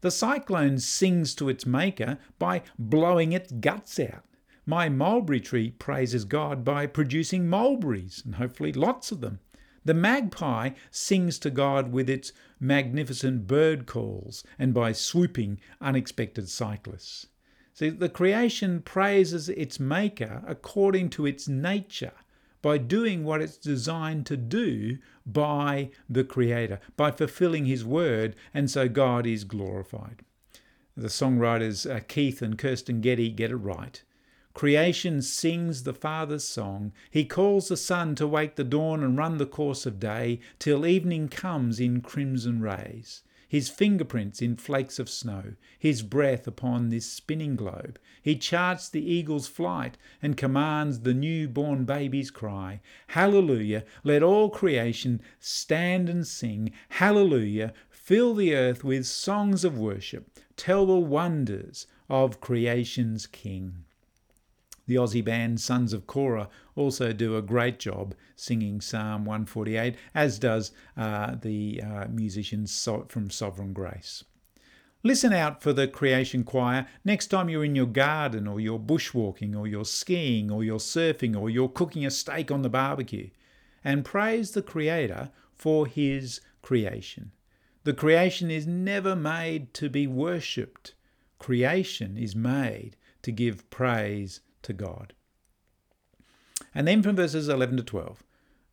The 0.00 0.10
cyclone 0.10 0.78
sings 0.78 1.34
to 1.36 1.48
its 1.48 1.66
maker 1.66 2.18
by 2.38 2.62
blowing 2.78 3.32
its 3.32 3.52
guts 3.52 4.00
out. 4.00 4.24
My 4.64 4.88
mulberry 4.88 5.40
tree 5.40 5.70
praises 5.70 6.24
God 6.24 6.64
by 6.64 6.86
producing 6.86 7.48
mulberries, 7.48 8.22
and 8.24 8.36
hopefully 8.36 8.72
lots 8.72 9.12
of 9.12 9.20
them. 9.20 9.40
The 9.84 9.94
magpie 9.94 10.70
sings 10.92 11.38
to 11.40 11.50
God 11.50 11.92
with 11.92 12.08
its 12.08 12.32
magnificent 12.60 13.48
bird 13.48 13.86
calls 13.86 14.44
and 14.58 14.72
by 14.72 14.92
swooping 14.92 15.60
unexpected 15.80 16.48
cyclists. 16.48 17.26
See, 17.74 17.88
the 17.88 18.08
creation 18.08 18.82
praises 18.82 19.48
its 19.48 19.80
maker 19.80 20.42
according 20.46 21.10
to 21.10 21.26
its 21.26 21.48
nature 21.48 22.12
by 22.60 22.78
doing 22.78 23.24
what 23.24 23.42
it's 23.42 23.56
designed 23.56 24.24
to 24.26 24.36
do 24.36 24.98
by 25.26 25.90
the 26.08 26.22
Creator, 26.24 26.80
by 26.96 27.10
fulfilling 27.10 27.66
His 27.66 27.84
word, 27.84 28.36
and 28.54 28.70
so 28.70 28.88
God 28.88 29.26
is 29.26 29.44
glorified. 29.44 30.22
The 30.96 31.08
songwriters 31.08 31.90
uh, 31.90 32.00
Keith 32.06 32.42
and 32.42 32.58
Kristyn 32.58 33.00
Getty 33.00 33.30
get 33.30 33.50
it 33.50 33.56
right. 33.56 34.02
Creation 34.54 35.22
sings 35.22 35.84
the 35.84 35.94
Father's 35.94 36.44
song. 36.44 36.92
He 37.10 37.24
calls 37.24 37.68
the 37.68 37.76
sun 37.76 38.14
to 38.16 38.26
wake 38.26 38.56
the 38.56 38.64
dawn 38.64 39.02
and 39.02 39.16
run 39.16 39.38
the 39.38 39.46
course 39.46 39.86
of 39.86 39.98
day 39.98 40.40
till 40.58 40.86
evening 40.86 41.28
comes 41.28 41.80
in 41.80 42.02
crimson 42.02 42.60
rays. 42.60 43.22
His 43.52 43.68
fingerprints 43.68 44.40
in 44.40 44.56
flakes 44.56 44.98
of 44.98 45.10
snow, 45.10 45.56
his 45.78 46.00
breath 46.00 46.46
upon 46.46 46.88
this 46.88 47.04
spinning 47.04 47.54
globe. 47.54 47.98
He 48.22 48.34
charts 48.34 48.88
the 48.88 49.04
eagle's 49.04 49.46
flight 49.46 49.98
and 50.22 50.38
commands 50.38 51.00
the 51.00 51.12
new-born 51.12 51.84
baby's 51.84 52.30
cry. 52.30 52.80
Hallelujah! 53.08 53.84
Let 54.04 54.22
all 54.22 54.48
creation 54.48 55.20
stand 55.38 56.08
and 56.08 56.26
sing. 56.26 56.72
Hallelujah! 56.88 57.74
Fill 57.90 58.32
the 58.32 58.54
earth 58.54 58.84
with 58.84 59.04
songs 59.04 59.66
of 59.66 59.78
worship. 59.78 60.30
Tell 60.56 60.86
the 60.86 60.94
wonders 60.94 61.86
of 62.08 62.40
creation's 62.40 63.26
King. 63.26 63.84
The 64.86 64.96
Aussie 64.96 65.24
band 65.24 65.60
Sons 65.60 65.92
of 65.92 66.06
Korah 66.06 66.48
also 66.74 67.12
do 67.12 67.36
a 67.36 67.42
great 67.42 67.78
job 67.78 68.14
singing 68.34 68.80
Psalm 68.80 69.24
148, 69.24 69.96
as 70.14 70.38
does 70.38 70.72
uh, 70.96 71.36
the 71.40 71.82
uh, 71.82 72.06
musicians 72.08 72.88
from 73.08 73.30
Sovereign 73.30 73.72
Grace. 73.72 74.24
Listen 75.04 75.32
out 75.32 75.62
for 75.62 75.72
the 75.72 75.88
creation 75.88 76.44
choir 76.44 76.86
next 77.04 77.26
time 77.26 77.48
you're 77.48 77.64
in 77.64 77.74
your 77.74 77.86
garden 77.86 78.46
or 78.46 78.60
you're 78.60 78.78
bushwalking 78.78 79.56
or 79.56 79.66
you're 79.66 79.84
skiing 79.84 80.50
or 80.50 80.62
you're 80.62 80.78
surfing 80.78 81.38
or 81.38 81.50
you're 81.50 81.68
cooking 81.68 82.06
a 82.06 82.10
steak 82.10 82.50
on 82.52 82.62
the 82.62 82.68
barbecue 82.68 83.28
and 83.84 84.04
praise 84.04 84.52
the 84.52 84.62
Creator 84.62 85.30
for 85.54 85.86
His 85.86 86.40
creation. 86.62 87.32
The 87.84 87.94
creation 87.94 88.48
is 88.48 88.66
never 88.66 89.16
made 89.16 89.74
to 89.74 89.88
be 89.88 90.06
worshipped. 90.06 90.94
Creation 91.40 92.16
is 92.16 92.36
made 92.36 92.96
to 93.22 93.32
give 93.32 93.68
praise 93.70 94.40
to 94.62 94.72
God. 94.72 95.14
And 96.74 96.86
then 96.88 97.02
from 97.02 97.16
verses 97.16 97.48
11 97.48 97.76
to 97.78 97.82
12, 97.82 98.22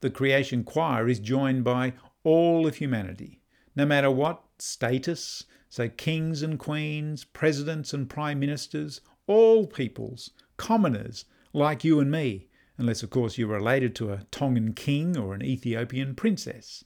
the 0.01 0.09
creation 0.09 0.63
choir 0.63 1.07
is 1.07 1.19
joined 1.19 1.63
by 1.63 1.93
all 2.23 2.65
of 2.67 2.75
humanity, 2.75 3.41
no 3.75 3.85
matter 3.85 4.09
what 4.09 4.41
status, 4.57 5.43
say 5.69 5.89
kings 5.89 6.41
and 6.41 6.57
queens, 6.57 7.23
presidents 7.23 7.93
and 7.93 8.09
prime 8.09 8.39
ministers, 8.39 9.01
all 9.27 9.67
peoples, 9.67 10.31
commoners 10.57 11.25
like 11.53 11.83
you 11.83 11.99
and 11.99 12.11
me, 12.11 12.47
unless 12.77 13.03
of 13.03 13.09
course 13.09 13.37
you're 13.37 13.47
related 13.47 13.95
to 13.95 14.11
a 14.11 14.23
Tongan 14.31 14.73
king 14.73 15.17
or 15.17 15.33
an 15.33 15.43
Ethiopian 15.43 16.15
princess. 16.15 16.83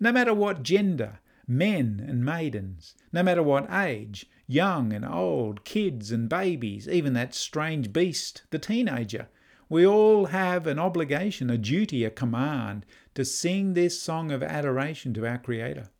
No 0.00 0.10
matter 0.10 0.34
what 0.34 0.62
gender, 0.62 1.20
men 1.46 2.04
and 2.06 2.24
maidens, 2.24 2.94
no 3.14 3.22
matter 3.22 3.44
what 3.44 3.72
age, 3.72 4.26
young 4.48 4.92
and 4.92 5.04
old, 5.04 5.64
kids 5.64 6.10
and 6.10 6.28
babies, 6.28 6.88
even 6.88 7.12
that 7.12 7.32
strange 7.32 7.92
beast, 7.92 8.42
the 8.50 8.58
teenager, 8.58 9.28
we 9.68 9.86
all 9.86 10.26
have 10.26 10.66
an 10.66 10.80
obligation, 10.80 11.48
a 11.48 11.56
duty, 11.56 12.04
a 12.04 12.10
command 12.10 12.84
to 13.14 13.24
sing 13.24 13.74
this 13.74 14.02
song 14.02 14.32
of 14.32 14.42
adoration 14.42 15.14
to 15.14 15.24
our 15.24 15.38
Creator. 15.38 15.90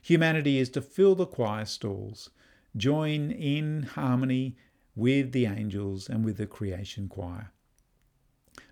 Humanity 0.00 0.58
is 0.58 0.70
to 0.70 0.80
fill 0.80 1.16
the 1.16 1.26
choir 1.26 1.64
stalls, 1.64 2.30
join 2.76 3.32
in 3.32 3.82
harmony 3.82 4.56
with 4.94 5.32
the 5.32 5.46
angels 5.46 6.08
and 6.08 6.24
with 6.24 6.36
the 6.36 6.46
creation 6.46 7.08
choir. 7.08 7.50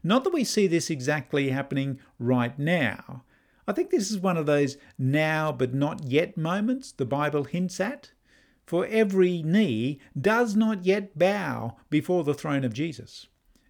Not 0.05 0.23
that 0.23 0.33
we 0.33 0.45
see 0.45 0.69
this 0.69 0.89
exactly 0.89 1.51
happening 1.51 1.99
right 2.21 2.57
now. 2.57 3.25
I 3.69 3.73
think 3.73 3.91
this 3.91 4.11
is 4.11 4.19
one 4.19 4.37
of 4.37 4.47
those 4.47 4.77
now 4.97 5.51
but 5.51 5.75
not 5.75 6.05
yet 6.05 6.37
moments 6.37 6.93
the 6.93 7.05
Bible 7.05 7.45
hints 7.45 7.81
at. 7.81 8.13
For 8.65 8.87
every 8.87 9.43
knee 9.43 10.01
does 10.21 10.57
not 10.57 10.85
yet 10.85 11.19
bow 11.19 11.77
before 11.91 12.25
the 12.25 12.35
throne 12.35 12.65
of 12.65 12.73
Jesus. 12.73 13.27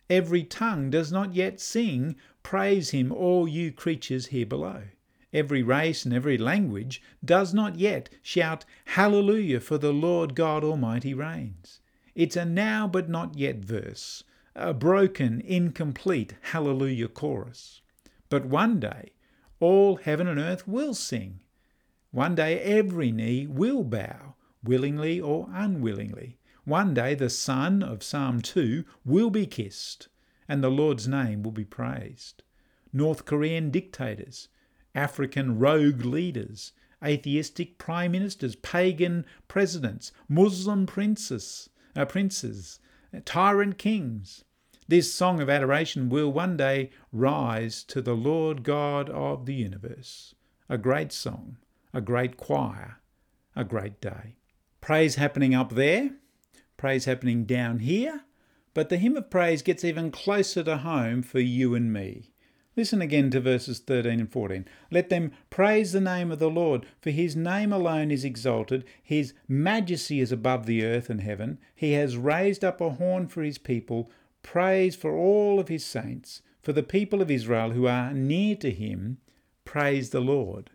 Every 0.09 0.45
tongue 0.45 0.91
does 0.91 1.11
not 1.11 1.35
yet 1.35 1.61
sing, 1.61 2.17
Praise 2.43 2.91
him, 2.91 3.11
all 3.11 3.49
you 3.49 3.73
creatures 3.73 4.26
here 4.26 4.47
below. 4.47 4.85
Every 5.33 5.62
race 5.62 6.05
and 6.05 6.15
every 6.15 6.38
language 6.38 7.03
does 7.25 7.53
not 7.53 7.76
yet 7.76 8.09
shout, 8.23 8.65
Hallelujah, 8.85 9.61
for 9.61 9.79
the 9.79 9.93
Lord 9.93 10.35
God 10.35 10.62
Almighty 10.62 11.12
reigns. 11.12 11.81
It's 12.15 12.37
a 12.37 12.45
now 12.45 12.87
but 12.87 13.09
not 13.09 13.37
yet 13.37 13.57
verse, 13.57 14.25
a 14.55 14.73
broken, 14.73 15.41
incomplete 15.41 16.35
Hallelujah 16.41 17.09
chorus. 17.09 17.83
But 18.31 18.47
one 18.47 18.81
day, 18.81 19.11
all 19.60 19.96
heaven 19.96 20.26
and 20.26 20.38
earth 20.38 20.66
will 20.66 20.94
sing. 20.94 21.40
One 22.10 22.34
day, 22.34 22.60
every 22.60 23.12
knee 23.12 23.46
will 23.46 23.84
bow, 23.84 24.34
willingly 24.62 25.20
or 25.20 25.48
unwillingly. 25.52 26.38
One 26.64 26.94
day 26.94 27.14
the 27.14 27.30
Son 27.30 27.82
of 27.82 28.02
Psalm 28.02 28.40
2 28.40 28.84
will 29.04 29.30
be 29.30 29.46
kissed, 29.46 30.08
and 30.48 30.64
the 30.64 30.70
Lord's 30.70 31.06
name 31.06 31.42
will 31.42 31.52
be 31.52 31.64
praised. 31.64 32.42
North 32.92 33.25
Korean 33.25 33.70
dictators, 33.70 34.48
African 34.94 35.58
rogue 35.58 36.04
leaders, 36.04 36.72
atheistic 37.04 37.78
prime 37.78 38.12
ministers, 38.12 38.56
pagan 38.56 39.26
presidents, 39.48 40.12
Muslim 40.28 40.86
princes, 40.86 41.68
uh, 41.94 42.06
princes, 42.06 42.80
tyrant 43.25 43.78
kings. 43.78 44.44
This 44.88 45.12
song 45.12 45.40
of 45.40 45.50
adoration 45.50 46.09
will 46.09 46.33
one 46.33 46.57
day 46.57 46.90
rise 47.12 47.83
to 47.85 48.00
the 48.00 48.14
Lord 48.14 48.62
God 48.62 49.11
of 49.11 49.47
the 49.47 49.55
universe. 49.55 50.35
A 50.69 50.78
great 50.78 51.12
song, 51.12 51.59
a 51.93 52.00
great 52.00 52.37
choir, 52.37 53.00
a 53.55 53.64
great 53.64 54.00
day. 54.00 54.37
Praise 54.81 55.16
happening 55.16 55.54
up 55.54 55.75
there 55.75 56.10
praise 56.76 57.06
happening 57.06 57.45
down 57.45 57.80
here, 57.80 58.23
but 58.75 58.89
the 58.89 58.99
hymn 58.99 59.17
of 59.17 59.30
praise 59.30 59.63
gets 59.63 59.84
even 59.84 60.10
closer 60.10 60.63
to 60.63 60.78
home 60.78 61.23
for 61.23 61.41
you 61.41 61.75
and 61.75 61.93
me. 61.93 62.32
Listen 62.76 63.00
again 63.00 63.30
to 63.30 63.41
verses 63.41 63.78
13 63.78 64.21
and 64.21 64.30
14. 64.30 64.67
Let 64.91 65.08
them 65.08 65.32
praise 65.49 65.93
the 65.93 66.00
name 66.00 66.30
of 66.30 66.39
the 66.39 66.50
Lord, 66.50 66.84
for 67.00 67.10
his 67.10 67.34
name 67.34 67.73
alone 67.73 68.10
is 68.10 68.23
exalted. 68.23 68.84
His 69.02 69.32
majesty 69.49 70.21
is 70.21 70.30
above 70.30 70.67
the 70.67 70.84
earth 70.84 71.08
and 71.08 71.23
heaven. 71.23 71.58
He 71.75 71.93
has 71.93 72.19
raised 72.19 72.63
up 72.63 72.82
a 72.82 72.91
horn 72.91 73.28
for 73.28 73.43
his 73.43 73.56
people, 73.56 74.10
praise 74.47 74.95
for 74.95 75.15
all 75.15 75.59
of 75.59 75.69
his 75.69 75.85
saints, 75.85 76.41
for 76.63 76.73
the 76.73 76.82
people 76.82 77.21
of 77.21 77.30
Israel 77.30 77.73
who 77.73 77.87
are 77.87 78.15
near 78.15 78.54
to 78.56 78.71
him. 78.71 79.19
Praise 79.65 80.11
the 80.11 80.21
Lord. 80.21 80.71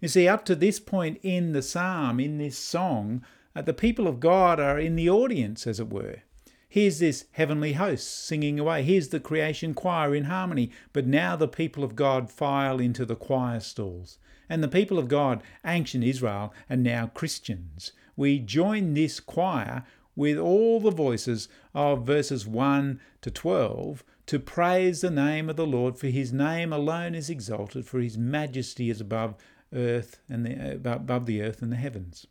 You 0.00 0.08
see, 0.08 0.26
up 0.26 0.44
to 0.46 0.56
this 0.56 0.80
point 0.80 1.20
in 1.22 1.52
the 1.52 1.62
psalm, 1.62 2.18
in 2.18 2.38
this 2.38 2.58
song, 2.58 3.22
uh, 3.54 3.60
the 3.62 3.74
people 3.74 4.08
of 4.08 4.18
God 4.18 4.58
are 4.58 4.78
in 4.78 4.96
the 4.96 5.10
audience, 5.10 5.66
as 5.66 5.78
it 5.78 5.90
were. 5.90 6.22
Here's 6.68 7.00
this 7.00 7.26
heavenly 7.32 7.74
host 7.74 8.26
singing 8.26 8.58
away. 8.58 8.82
Here's 8.82 9.10
the 9.10 9.20
creation 9.20 9.74
choir 9.74 10.14
in 10.14 10.24
harmony. 10.24 10.70
But 10.94 11.06
now 11.06 11.36
the 11.36 11.46
people 11.46 11.84
of 11.84 11.94
God 11.94 12.30
file 12.30 12.80
into 12.80 13.04
the 13.04 13.14
choir 13.14 13.60
stalls. 13.60 14.18
And 14.48 14.64
the 14.64 14.68
people 14.68 14.98
of 14.98 15.06
God, 15.06 15.42
ancient 15.66 16.02
Israel, 16.02 16.54
are 16.70 16.76
now 16.76 17.08
Christians. 17.08 17.92
We 18.16 18.38
join 18.38 18.94
this 18.94 19.20
choir 19.20 19.84
with 20.14 20.38
all 20.38 20.80
the 20.80 20.90
voices 20.90 21.48
of 21.74 22.06
verses 22.06 22.46
1 22.46 23.00
to 23.22 23.30
12 23.30 24.04
to 24.26 24.38
praise 24.38 25.00
the 25.00 25.10
name 25.10 25.50
of 25.50 25.56
the 25.56 25.66
Lord, 25.66 25.98
for 25.98 26.08
his 26.08 26.32
name 26.32 26.72
alone 26.72 27.14
is 27.14 27.30
exalted, 27.30 27.86
for 27.86 28.00
his 28.00 28.16
majesty 28.16 28.90
is 28.90 29.00
above 29.00 29.34
earth 29.74 30.20
and 30.28 30.46
the, 30.46 30.72
uh, 30.72 30.94
above 30.94 31.26
the 31.26 31.42
earth 31.42 31.62
and 31.62 31.72
the 31.72 31.76
heavens. 31.76 32.26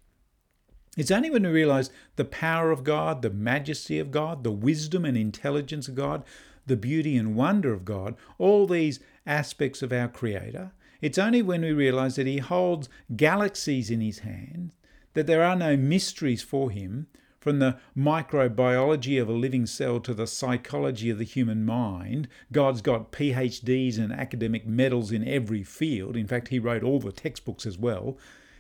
It's 0.97 1.11
only 1.11 1.29
when 1.29 1.43
we 1.43 1.49
realize 1.49 1.89
the 2.17 2.25
power 2.25 2.71
of 2.71 2.83
God, 2.83 3.21
the 3.21 3.29
majesty 3.29 3.97
of 3.97 4.11
God, 4.11 4.43
the 4.43 4.51
wisdom 4.51 5.05
and 5.05 5.17
intelligence 5.17 5.87
of 5.87 5.95
God, 5.95 6.23
the 6.65 6.75
beauty 6.75 7.17
and 7.17 7.35
wonder 7.35 7.73
of 7.73 7.85
God, 7.85 8.15
all 8.37 8.67
these 8.67 8.99
aspects 9.25 9.81
of 9.81 9.93
our 9.93 10.07
Creator, 10.07 10.71
it's 11.01 11.17
only 11.17 11.41
when 11.41 11.61
we 11.61 11.71
realize 11.71 12.15
that 12.15 12.27
He 12.27 12.37
holds 12.37 12.89
galaxies 13.15 13.89
in 13.89 14.01
His 14.01 14.19
hand, 14.19 14.73
that 15.13 15.27
there 15.27 15.43
are 15.43 15.55
no 15.55 15.75
mysteries 15.75 16.43
for 16.43 16.69
Him, 16.69 17.07
from 17.41 17.57
the 17.57 17.77
microbiology 17.97 19.19
of 19.19 19.27
a 19.27 19.33
living 19.33 19.65
cell 19.65 19.99
to 19.99 20.13
the 20.13 20.27
psychology 20.27 21.09
of 21.09 21.17
the 21.17 21.25
human 21.25 21.65
mind. 21.65 22.27
God's 22.51 22.83
got 22.83 23.11
PhDs 23.11 23.97
and 23.97 24.13
academic 24.13 24.67
medals 24.67 25.11
in 25.11 25.27
every 25.27 25.63
field. 25.63 26.15
In 26.15 26.27
fact, 26.27 26.49
He 26.49 26.59
wrote 26.59 26.83
all 26.83 26.99
the 26.99 27.11
textbooks 27.11 27.65
as 27.65 27.79
well. 27.79 28.15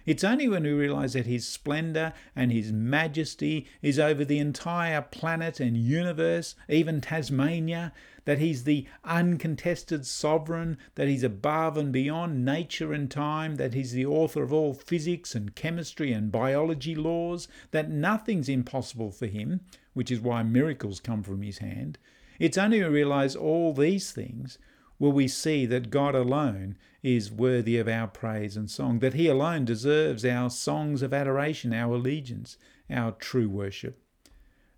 It's 0.05 0.23
only 0.23 0.47
when 0.47 0.63
we 0.63 0.71
realize 0.71 1.13
that 1.13 1.25
His 1.25 1.47
splendor 1.47 2.13
and 2.35 2.51
His 2.51 2.71
majesty 2.71 3.67
is 3.81 3.99
over 3.99 4.25
the 4.25 4.39
entire 4.39 5.01
planet 5.01 5.59
and 5.59 5.77
universe, 5.77 6.55
even 6.67 7.01
Tasmania, 7.01 7.93
that 8.25 8.39
He's 8.39 8.63
the 8.63 8.87
uncontested 9.03 10.05
sovereign, 10.05 10.77
that 10.95 11.07
He's 11.07 11.23
above 11.23 11.77
and 11.77 11.91
beyond 11.91 12.43
nature 12.43 12.93
and 12.93 13.09
time, 13.09 13.55
that 13.55 13.73
He's 13.73 13.91
the 13.91 14.05
author 14.05 14.43
of 14.43 14.51
all 14.51 14.73
physics 14.73 15.35
and 15.35 15.55
chemistry 15.55 16.11
and 16.11 16.31
biology 16.31 16.95
laws, 16.95 17.47
that 17.71 17.89
nothing's 17.89 18.49
impossible 18.49 19.11
for 19.11 19.27
Him, 19.27 19.61
which 19.93 20.11
is 20.11 20.19
why 20.19 20.43
miracles 20.43 20.99
come 20.99 21.23
from 21.23 21.41
His 21.41 21.59
hand. 21.59 21.97
It's 22.39 22.57
only 22.57 22.81
when 22.81 22.91
we 22.91 22.97
realize 22.97 23.35
all 23.35 23.73
these 23.73 24.11
things 24.11 24.57
will 25.01 25.11
we 25.11 25.27
see 25.27 25.65
that 25.65 25.89
God 25.89 26.13
alone 26.13 26.77
is 27.01 27.31
worthy 27.31 27.79
of 27.79 27.87
our 27.87 28.05
praise 28.05 28.55
and 28.55 28.69
song, 28.69 28.99
that 28.99 29.15
He 29.15 29.27
alone 29.27 29.65
deserves 29.65 30.23
our 30.23 30.47
songs 30.47 31.01
of 31.01 31.11
adoration, 31.11 31.73
our 31.73 31.95
allegiance, 31.95 32.55
our 32.87 33.11
true 33.13 33.49
worship. 33.49 33.99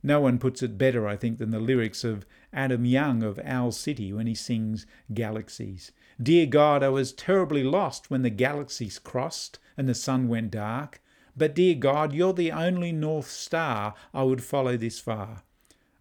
No 0.02 0.22
one 0.22 0.40
puts 0.40 0.64
it 0.64 0.78
better, 0.78 1.10
I 1.10 1.18
think, 1.18 1.40
than 1.40 1.52
the 1.52 1.60
lyrics 1.60 2.06
of 2.06 2.26
Adam 2.54 2.86
Young 2.86 3.22
of 3.22 3.38
Owl 3.44 3.74
City 3.74 4.14
when 4.14 4.26
he 4.26 4.34
sings 4.34 4.86
Galaxies. 5.14 5.92
Dear 6.22 6.46
God, 6.46 6.84
I 6.84 6.90
was 6.90 7.12
terribly 7.12 7.64
lost 7.64 8.10
when 8.10 8.22
the 8.22 8.30
galaxies 8.30 9.00
crossed 9.00 9.60
and 9.76 9.90
the 9.90 9.94
sun 9.94 10.30
went 10.30 10.52
dark. 10.52 11.02
But 11.36 11.54
dear 11.54 11.76
God, 11.76 12.14
you're 12.14 12.34
the 12.34 12.54
only 12.54 12.94
North 12.94 13.30
Star 13.30 13.94
I 14.14 14.24
would 14.24 14.44
follow 14.44 14.78
this 14.78 15.00
far. 15.00 15.44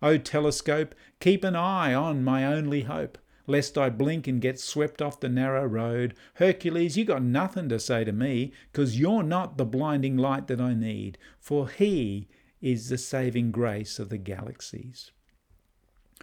O 0.00 0.16
telescope, 0.16 0.94
keep 1.18 1.42
an 1.42 1.56
eye 1.56 1.92
on 1.92 2.22
my 2.22 2.44
only 2.44 2.82
hope 2.82 3.18
lest 3.46 3.76
I 3.76 3.90
blink 3.90 4.26
and 4.26 4.40
get 4.40 4.60
swept 4.60 5.02
off 5.02 5.20
the 5.20 5.28
narrow 5.28 5.66
road. 5.66 6.14
Hercules, 6.34 6.96
you 6.96 7.04
got 7.04 7.22
nothing 7.22 7.68
to 7.68 7.80
say 7.80 8.04
to 8.04 8.12
me, 8.12 8.52
because 8.72 8.98
you're 8.98 9.22
not 9.22 9.58
the 9.58 9.64
blinding 9.64 10.16
light 10.16 10.46
that 10.46 10.60
I 10.60 10.74
need, 10.74 11.18
for 11.38 11.68
He 11.68 12.28
is 12.60 12.88
the 12.88 12.98
saving 12.98 13.50
grace 13.50 13.98
of 13.98 14.08
the 14.08 14.18
galaxies. 14.18 15.10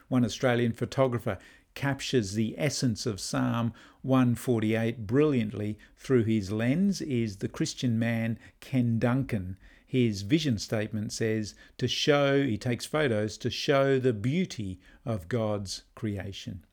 One 0.07 0.25
Australian 0.25 0.71
photographer 0.71 1.37
captures 1.75 2.33
the 2.33 2.55
essence 2.57 3.05
of 3.05 3.19
Psalm 3.19 3.73
148 4.01 5.05
brilliantly 5.05 5.77
through 5.97 6.23
his 6.23 6.51
lens 6.51 7.01
is 7.01 7.37
the 7.37 7.47
Christian 7.47 7.99
man 7.99 8.39
Ken 8.59 8.97
Duncan. 8.97 9.57
His 9.85 10.23
vision 10.23 10.57
statement 10.57 11.11
says 11.11 11.55
to 11.77 11.87
show, 11.87 12.43
he 12.43 12.57
takes 12.57 12.85
photos 12.85 13.37
to 13.37 13.49
show 13.49 13.99
the 13.99 14.13
beauty 14.13 14.79
of 15.05 15.27
God's 15.27 15.83
creation. 15.95 16.65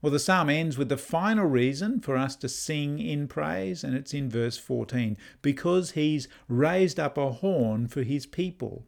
Well, 0.00 0.12
the 0.12 0.20
psalm 0.20 0.48
ends 0.48 0.78
with 0.78 0.90
the 0.90 0.96
final 0.96 1.46
reason 1.46 1.98
for 1.98 2.16
us 2.16 2.36
to 2.36 2.48
sing 2.48 3.00
in 3.00 3.26
praise, 3.26 3.82
and 3.82 3.96
it's 3.96 4.14
in 4.14 4.30
verse 4.30 4.56
14 4.56 5.16
because 5.42 5.92
he's 5.92 6.28
raised 6.46 7.00
up 7.00 7.18
a 7.18 7.32
horn 7.32 7.88
for 7.88 8.02
his 8.02 8.24
people. 8.24 8.84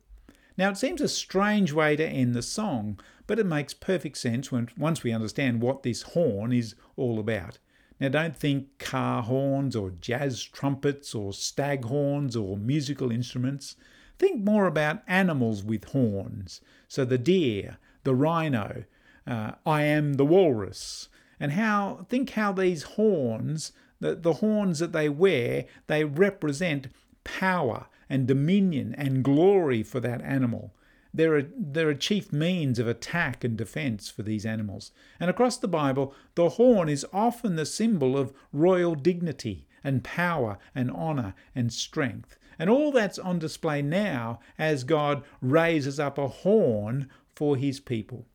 Now, 0.57 0.71
it 0.71 0.77
seems 0.77 1.01
a 1.01 1.09
strange 1.09 1.73
way 1.73 1.97
to 1.97 2.07
end 2.07 2.35
the 2.35 2.43
song, 2.43 3.01
but 3.27 3.41
it 3.41 3.47
makes 3.47 3.75
perfect 3.75 4.19
sense 4.19 4.53
when, 4.53 4.69
once 4.77 5.03
we 5.03 5.11
understand 5.11 5.61
what 5.61 5.83
this 5.83 6.03
horn 6.03 6.53
is 6.53 6.77
all 6.97 7.19
about. 7.19 7.59
Now, 7.99 8.09
don't 8.09 8.37
think 8.37 8.79
car 8.79 9.23
horns 9.25 9.75
or 9.75 9.91
jazz 9.91 10.45
trumpets 10.45 11.13
or 11.15 11.33
stag 11.33 11.87
horns 11.87 12.37
or 12.37 12.57
musical 12.57 13.11
instruments. 13.11 13.75
Think 14.19 14.45
more 14.45 14.67
about 14.67 15.03
animals 15.09 15.65
with 15.65 15.87
horns. 15.87 16.61
So, 16.87 17.05
the 17.05 17.19
deer, 17.19 17.79
the 18.05 18.15
rhino, 18.15 18.85
uh, 19.31 19.53
I 19.65 19.83
am 19.85 20.15
the 20.15 20.25
walrus, 20.25 21.09
and 21.39 21.53
how 21.53 22.07
think 22.09 22.31
how 22.31 22.53
these 22.53 22.83
horns, 22.83 23.73
the, 24.01 24.17
the 24.17 24.35
horns 24.35 24.81
that 24.81 24.93
they 24.93 25.09
wear, 25.09 25.67
they 25.87 26.05
represent 26.05 26.89
power 27.23 27.87
and 28.09 28.27
dominion 28.27 28.95
and 28.99 29.23
glory 29.23 29.83
for 29.85 30.01
that 30.01 30.21
animal. 30.23 30.75
They're 31.15 31.39
a, 31.39 31.47
they're 31.57 31.91
a 31.91 31.97
chief 31.97 32.33
means 32.33 32.79
of 32.79 32.89
attack 32.89 33.45
and 33.45 33.57
defense 33.57 34.11
for 34.11 34.23
these 34.23 34.45
animals. 34.45 34.93
And 35.19 35.31
across 35.31 35.57
the 35.57 35.69
Bible, 35.69 36.15
the 36.35 36.51
horn 36.51 36.89
is 36.89 37.07
often 37.13 37.57
the 37.57 37.67
symbol 37.67 38.17
of 38.17 38.33
royal 38.53 38.95
dignity 38.95 39.67
and 39.83 40.05
power 40.05 40.59
and 40.75 40.91
honour 40.91 41.35
and 41.55 41.73
strength. 41.73 42.37
And 42.59 42.69
all 42.69 42.93
that's 42.93 43.19
on 43.19 43.39
display 43.39 43.81
now 43.81 44.41
as 44.59 44.85
God 44.85 45.23
raises 45.41 45.99
up 45.99 46.19
a 46.19 46.29
horn 46.29 47.09
for 47.35 47.57
his 47.57 47.81
people. 47.81 48.27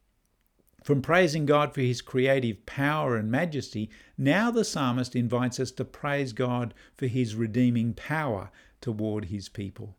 From 0.86 1.02
praising 1.02 1.48
God 1.48 1.74
for 1.74 1.82
his 1.82 2.04
creative 2.04 2.64
power 2.68 3.16
and 3.16 3.32
majesty, 3.32 3.90
now 4.20 4.52
the 4.52 4.64
psalmist 4.64 5.16
invites 5.16 5.60
us 5.60 5.72
to 5.72 5.84
praise 5.84 6.32
God 6.32 6.76
for 6.96 7.08
his 7.08 7.34
redeeming 7.34 7.96
power 7.96 8.52
toward 8.82 9.26
his 9.26 9.50
people. 9.50 9.98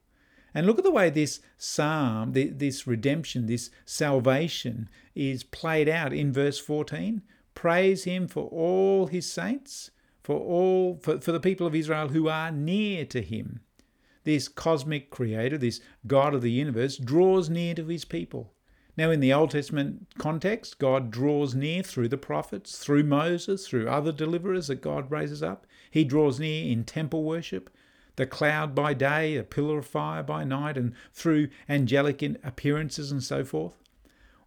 And 0.55 0.65
look 0.65 0.79
at 0.79 0.85
the 0.85 0.93
way 0.93 1.11
this 1.11 1.41
psalm, 1.59 2.35
this 2.35 2.87
redemption, 2.87 3.47
this 3.47 3.69
salvation 3.85 4.89
is 5.13 5.43
played 5.43 5.89
out 5.89 6.13
in 6.13 6.33
verse 6.33 6.61
14. 6.61 7.21
Praise 7.57 8.05
him 8.05 8.29
for 8.29 8.45
all 8.51 9.09
his 9.09 9.29
saints, 9.29 9.91
for 10.23 10.39
all 10.39 11.01
for, 11.03 11.21
for 11.21 11.33
the 11.33 11.41
people 11.41 11.67
of 11.67 11.75
Israel 11.75 12.11
who 12.11 12.29
are 12.29 12.53
near 12.53 13.05
to 13.07 13.23
him. 13.23 13.59
This 14.23 14.47
cosmic 14.47 15.11
creator, 15.11 15.59
this 15.59 15.81
God 16.07 16.33
of 16.33 16.43
the 16.43 16.53
universe, 16.53 16.97
draws 16.97 17.51
near 17.51 17.75
to 17.75 17.87
his 17.89 18.05
people. 18.05 18.53
Now, 18.97 19.11
in 19.11 19.21
the 19.21 19.33
Old 19.33 19.51
Testament 19.51 20.07
context, 20.17 20.79
God 20.79 21.11
draws 21.11 21.55
near 21.55 21.83
through 21.83 22.09
the 22.09 22.17
prophets, 22.17 22.79
through 22.79 23.05
Moses, 23.05 23.69
through 23.69 23.89
other 23.89 24.11
deliverers 24.11 24.69
that 24.69 24.81
God 24.81 25.11
raises 25.11 25.43
up. 25.43 25.67
He 25.91 26.03
draws 26.03 26.41
near 26.41 26.71
in 26.71 26.85
temple 26.85 27.23
worship, 27.23 27.69
the 28.17 28.27
cloud 28.27 28.75
by 28.75 28.95
day, 28.95 29.37
a 29.37 29.43
pillar 29.43 29.79
of 29.79 29.87
fire 29.87 30.23
by 30.23 30.45
night, 30.45 30.79
and 30.79 30.95
through 31.13 31.49
angelic 31.69 32.23
appearances 32.23 33.13
and 33.13 33.23
so 33.23 33.45
forth. 33.45 33.77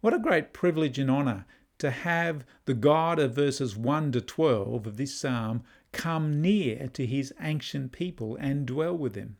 What 0.02 0.16
a 0.16 0.20
great 0.20 0.52
privilege 0.52 0.98
and 0.98 1.12
honour 1.12 1.46
to 1.78 1.92
have 1.92 2.44
the 2.66 2.74
God 2.74 3.20
of 3.20 3.36
verses 3.36 3.78
1 3.78 4.12
to 4.14 4.22
12 4.22 4.88
of 4.88 4.98
this 4.98 5.14
psalm 5.14 5.64
come 5.92 6.42
near 6.42 6.88
to 6.90 7.06
his 7.06 7.34
ancient 7.40 7.92
people 7.92 8.36
and 8.38 8.66
dwell 8.66 8.98
with 8.98 9.14
them. 9.14 9.38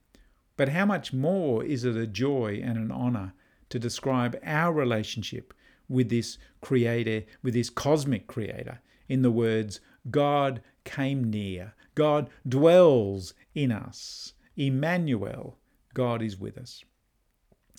But 0.56 0.70
how 0.70 0.86
much 0.86 1.14
more 1.14 1.64
is 1.64 1.84
it 1.84 1.96
a 1.96 2.06
joy 2.06 2.62
and 2.64 2.78
an 2.78 2.92
honour 2.92 3.34
to 3.70 3.80
describe 3.80 4.40
our 4.44 4.74
relationship 4.74 5.54
with 5.88 6.10
this 6.10 6.38
creator, 6.62 7.26
with 7.42 7.54
this 7.54 7.70
cosmic 7.70 8.28
creator, 8.28 8.80
in 9.08 9.22
the 9.22 9.32
words, 9.32 9.80
God 10.10 10.62
came 10.86 11.30
near, 11.30 11.74
God 11.96 12.30
dwells 12.48 13.34
in 13.54 13.72
us, 13.72 14.34
Emmanuel, 14.56 15.58
God 15.94 16.22
is 16.22 16.40
with 16.40 16.58
us. 16.58 16.84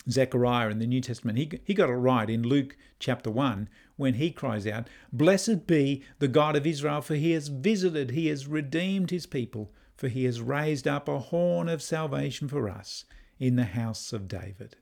Zechariah 0.09 0.69
in 0.69 0.79
the 0.79 0.87
New 0.87 1.01
Testament, 1.01 1.37
he, 1.37 1.51
he 1.63 1.73
got 1.73 1.89
it 1.89 1.93
right 1.93 2.29
in 2.29 2.43
Luke 2.43 2.75
chapter 2.99 3.29
1 3.29 3.69
when 3.97 4.15
he 4.15 4.31
cries 4.31 4.65
out, 4.65 4.87
Blessed 5.13 5.67
be 5.67 6.03
the 6.19 6.27
God 6.27 6.55
of 6.55 6.65
Israel, 6.65 7.01
for 7.01 7.15
he 7.15 7.31
has 7.31 7.49
visited, 7.49 8.11
he 8.11 8.27
has 8.27 8.47
redeemed 8.47 9.11
his 9.11 9.25
people, 9.25 9.71
for 9.95 10.07
he 10.07 10.25
has 10.25 10.41
raised 10.41 10.87
up 10.87 11.07
a 11.07 11.19
horn 11.19 11.69
of 11.69 11.83
salvation 11.83 12.47
for 12.47 12.67
us 12.67 13.05
in 13.39 13.55
the 13.55 13.65
house 13.65 14.11
of 14.11 14.27
David. 14.27 14.75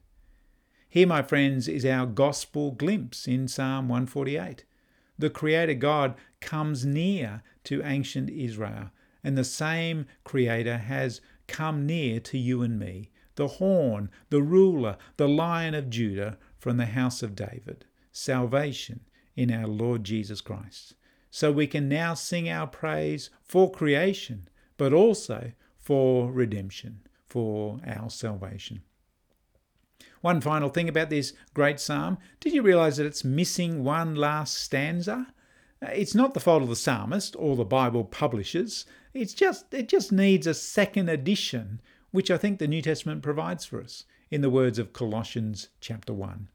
Here, 0.91 1.05
my 1.05 1.21
friends, 1.21 1.67
is 1.67 1.85
our 1.85 2.07
gospel 2.07 2.71
glimpse 2.71 3.27
in 3.27 3.47
Psalm 3.47 3.89
148. 3.89 4.65
The 5.19 5.29
Creator 5.29 5.75
God 5.75 6.15
comes 6.41 6.83
near 6.83 7.43
to 7.65 7.83
ancient 7.83 8.31
Israel, 8.31 8.89
and 9.23 9.37
the 9.37 9.43
same 9.43 10.07
Creator 10.23 10.79
has 10.79 11.21
come 11.45 11.85
near 11.85 12.19
to 12.21 12.39
you 12.39 12.63
and 12.63 12.79
me, 12.79 13.11
the 13.35 13.47
horn, 13.47 14.09
the 14.31 14.41
ruler, 14.41 14.97
the 15.17 15.27
lion 15.27 15.75
of 15.75 15.91
Judah 15.91 16.39
from 16.57 16.77
the 16.77 16.87
house 16.87 17.21
of 17.21 17.35
David, 17.35 17.85
salvation 18.11 19.01
in 19.35 19.51
our 19.51 19.67
Lord 19.67 20.03
Jesus 20.03 20.41
Christ. 20.41 20.95
So 21.29 21.51
we 21.51 21.67
can 21.67 21.87
now 21.87 22.15
sing 22.15 22.49
our 22.49 22.65
praise 22.65 23.29
for 23.43 23.71
creation, 23.71 24.49
but 24.75 24.91
also 24.91 25.51
for 25.77 26.31
redemption, 26.31 27.01
for 27.27 27.79
our 27.85 28.09
salvation. 28.09 28.81
One 30.21 30.41
final 30.41 30.67
thing 30.67 30.89
about 30.89 31.09
this 31.09 31.33
great 31.53 31.79
psalm 31.79 32.17
did 32.41 32.53
you 32.53 32.61
realize 32.61 32.97
that 32.97 33.05
it's 33.05 33.23
missing 33.23 33.83
one 33.83 34.15
last 34.15 34.55
stanza? 34.55 35.27
Uh, 35.81 35.87
it's 35.93 36.13
not 36.13 36.33
the 36.33 36.41
fault 36.41 36.61
of 36.61 36.67
the 36.67 36.75
psalmist 36.75 37.37
or 37.39 37.55
the 37.55 37.63
Bible 37.63 38.03
publishers. 38.03 38.85
It's 39.13 39.33
just 39.33 39.73
it 39.73 39.87
just 39.87 40.11
needs 40.11 40.45
a 40.45 40.53
second 40.53 41.09
edition, 41.09 41.79
which 42.11 42.29
I 42.29 42.37
think 42.37 42.59
the 42.59 42.67
New 42.67 42.81
Testament 42.81 43.23
provides 43.23 43.63
for 43.63 43.81
us 43.81 44.03
in 44.29 44.41
the 44.41 44.49
words 44.49 44.77
of 44.77 44.91
Colossians 44.91 45.69
chapter 45.79 46.13
1. 46.13 46.49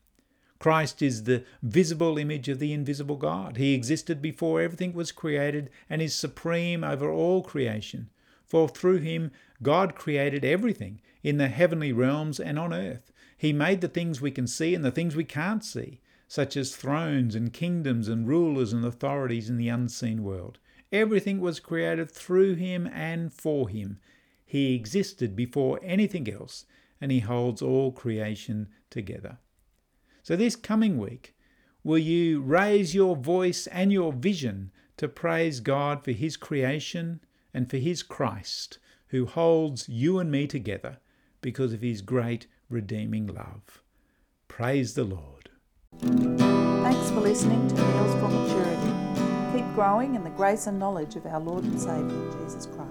Christ 0.58 1.00
is 1.00 1.24
the 1.24 1.44
visible 1.62 2.18
image 2.18 2.48
of 2.48 2.58
the 2.58 2.72
invisible 2.72 3.16
God. 3.16 3.56
He 3.56 3.74
existed 3.74 4.20
before 4.20 4.60
everything 4.60 4.92
was 4.92 5.10
created 5.10 5.70
and 5.88 6.02
is 6.02 6.14
supreme 6.14 6.84
over 6.84 7.10
all 7.10 7.42
creation. 7.42 8.10
For 8.44 8.68
through 8.68 8.98
him 8.98 9.30
God 9.62 9.94
created 9.94 10.44
everything 10.44 11.00
in 11.22 11.38
the 11.38 11.48
heavenly 11.48 11.92
realms 11.92 12.38
and 12.38 12.58
on 12.58 12.74
earth 12.74 13.10
he 13.36 13.52
made 13.52 13.80
the 13.80 13.88
things 13.88 14.20
we 14.20 14.30
can 14.30 14.46
see 14.46 14.74
and 14.74 14.84
the 14.84 14.90
things 14.90 15.16
we 15.16 15.24
can't 15.24 15.64
see, 15.64 16.00
such 16.28 16.56
as 16.56 16.76
thrones 16.76 17.34
and 17.34 17.52
kingdoms 17.52 18.08
and 18.08 18.28
rulers 18.28 18.72
and 18.72 18.84
authorities 18.84 19.50
in 19.50 19.56
the 19.56 19.68
unseen 19.68 20.22
world. 20.22 20.58
Everything 20.92 21.40
was 21.40 21.60
created 21.60 22.10
through 22.10 22.54
him 22.54 22.86
and 22.86 23.32
for 23.32 23.68
him. 23.68 23.98
He 24.46 24.74
existed 24.74 25.34
before 25.34 25.80
anything 25.82 26.30
else, 26.30 26.66
and 27.00 27.10
he 27.10 27.20
holds 27.20 27.60
all 27.60 27.92
creation 27.92 28.68
together. 28.90 29.38
So, 30.22 30.36
this 30.36 30.56
coming 30.56 30.98
week, 30.98 31.34
will 31.82 31.98
you 31.98 32.40
raise 32.40 32.94
your 32.94 33.16
voice 33.16 33.66
and 33.66 33.92
your 33.92 34.12
vision 34.12 34.70
to 34.96 35.08
praise 35.08 35.60
God 35.60 36.04
for 36.04 36.12
his 36.12 36.36
creation 36.36 37.20
and 37.52 37.68
for 37.68 37.78
his 37.78 38.02
Christ, 38.02 38.78
who 39.08 39.26
holds 39.26 39.88
you 39.88 40.18
and 40.18 40.30
me 40.30 40.46
together 40.46 40.98
because 41.40 41.72
of 41.72 41.82
his 41.82 42.00
great 42.00 42.46
redeeming 42.74 43.28
love. 43.28 43.82
Praise 44.48 44.94
the 44.94 45.04
Lord. 45.04 45.48
Thanks 46.00 47.10
for 47.10 47.20
listening 47.20 47.66
to 47.68 47.74
Meals 47.74 48.14
for 48.20 48.28
Maturity. 48.28 49.56
Keep 49.56 49.74
growing 49.74 50.16
in 50.16 50.24
the 50.24 50.30
grace 50.30 50.66
and 50.66 50.78
knowledge 50.78 51.14
of 51.14 51.24
our 51.24 51.40
Lord 51.40 51.62
and 51.64 51.80
Saviour, 51.80 52.32
Jesus 52.32 52.66
Christ. 52.66 52.83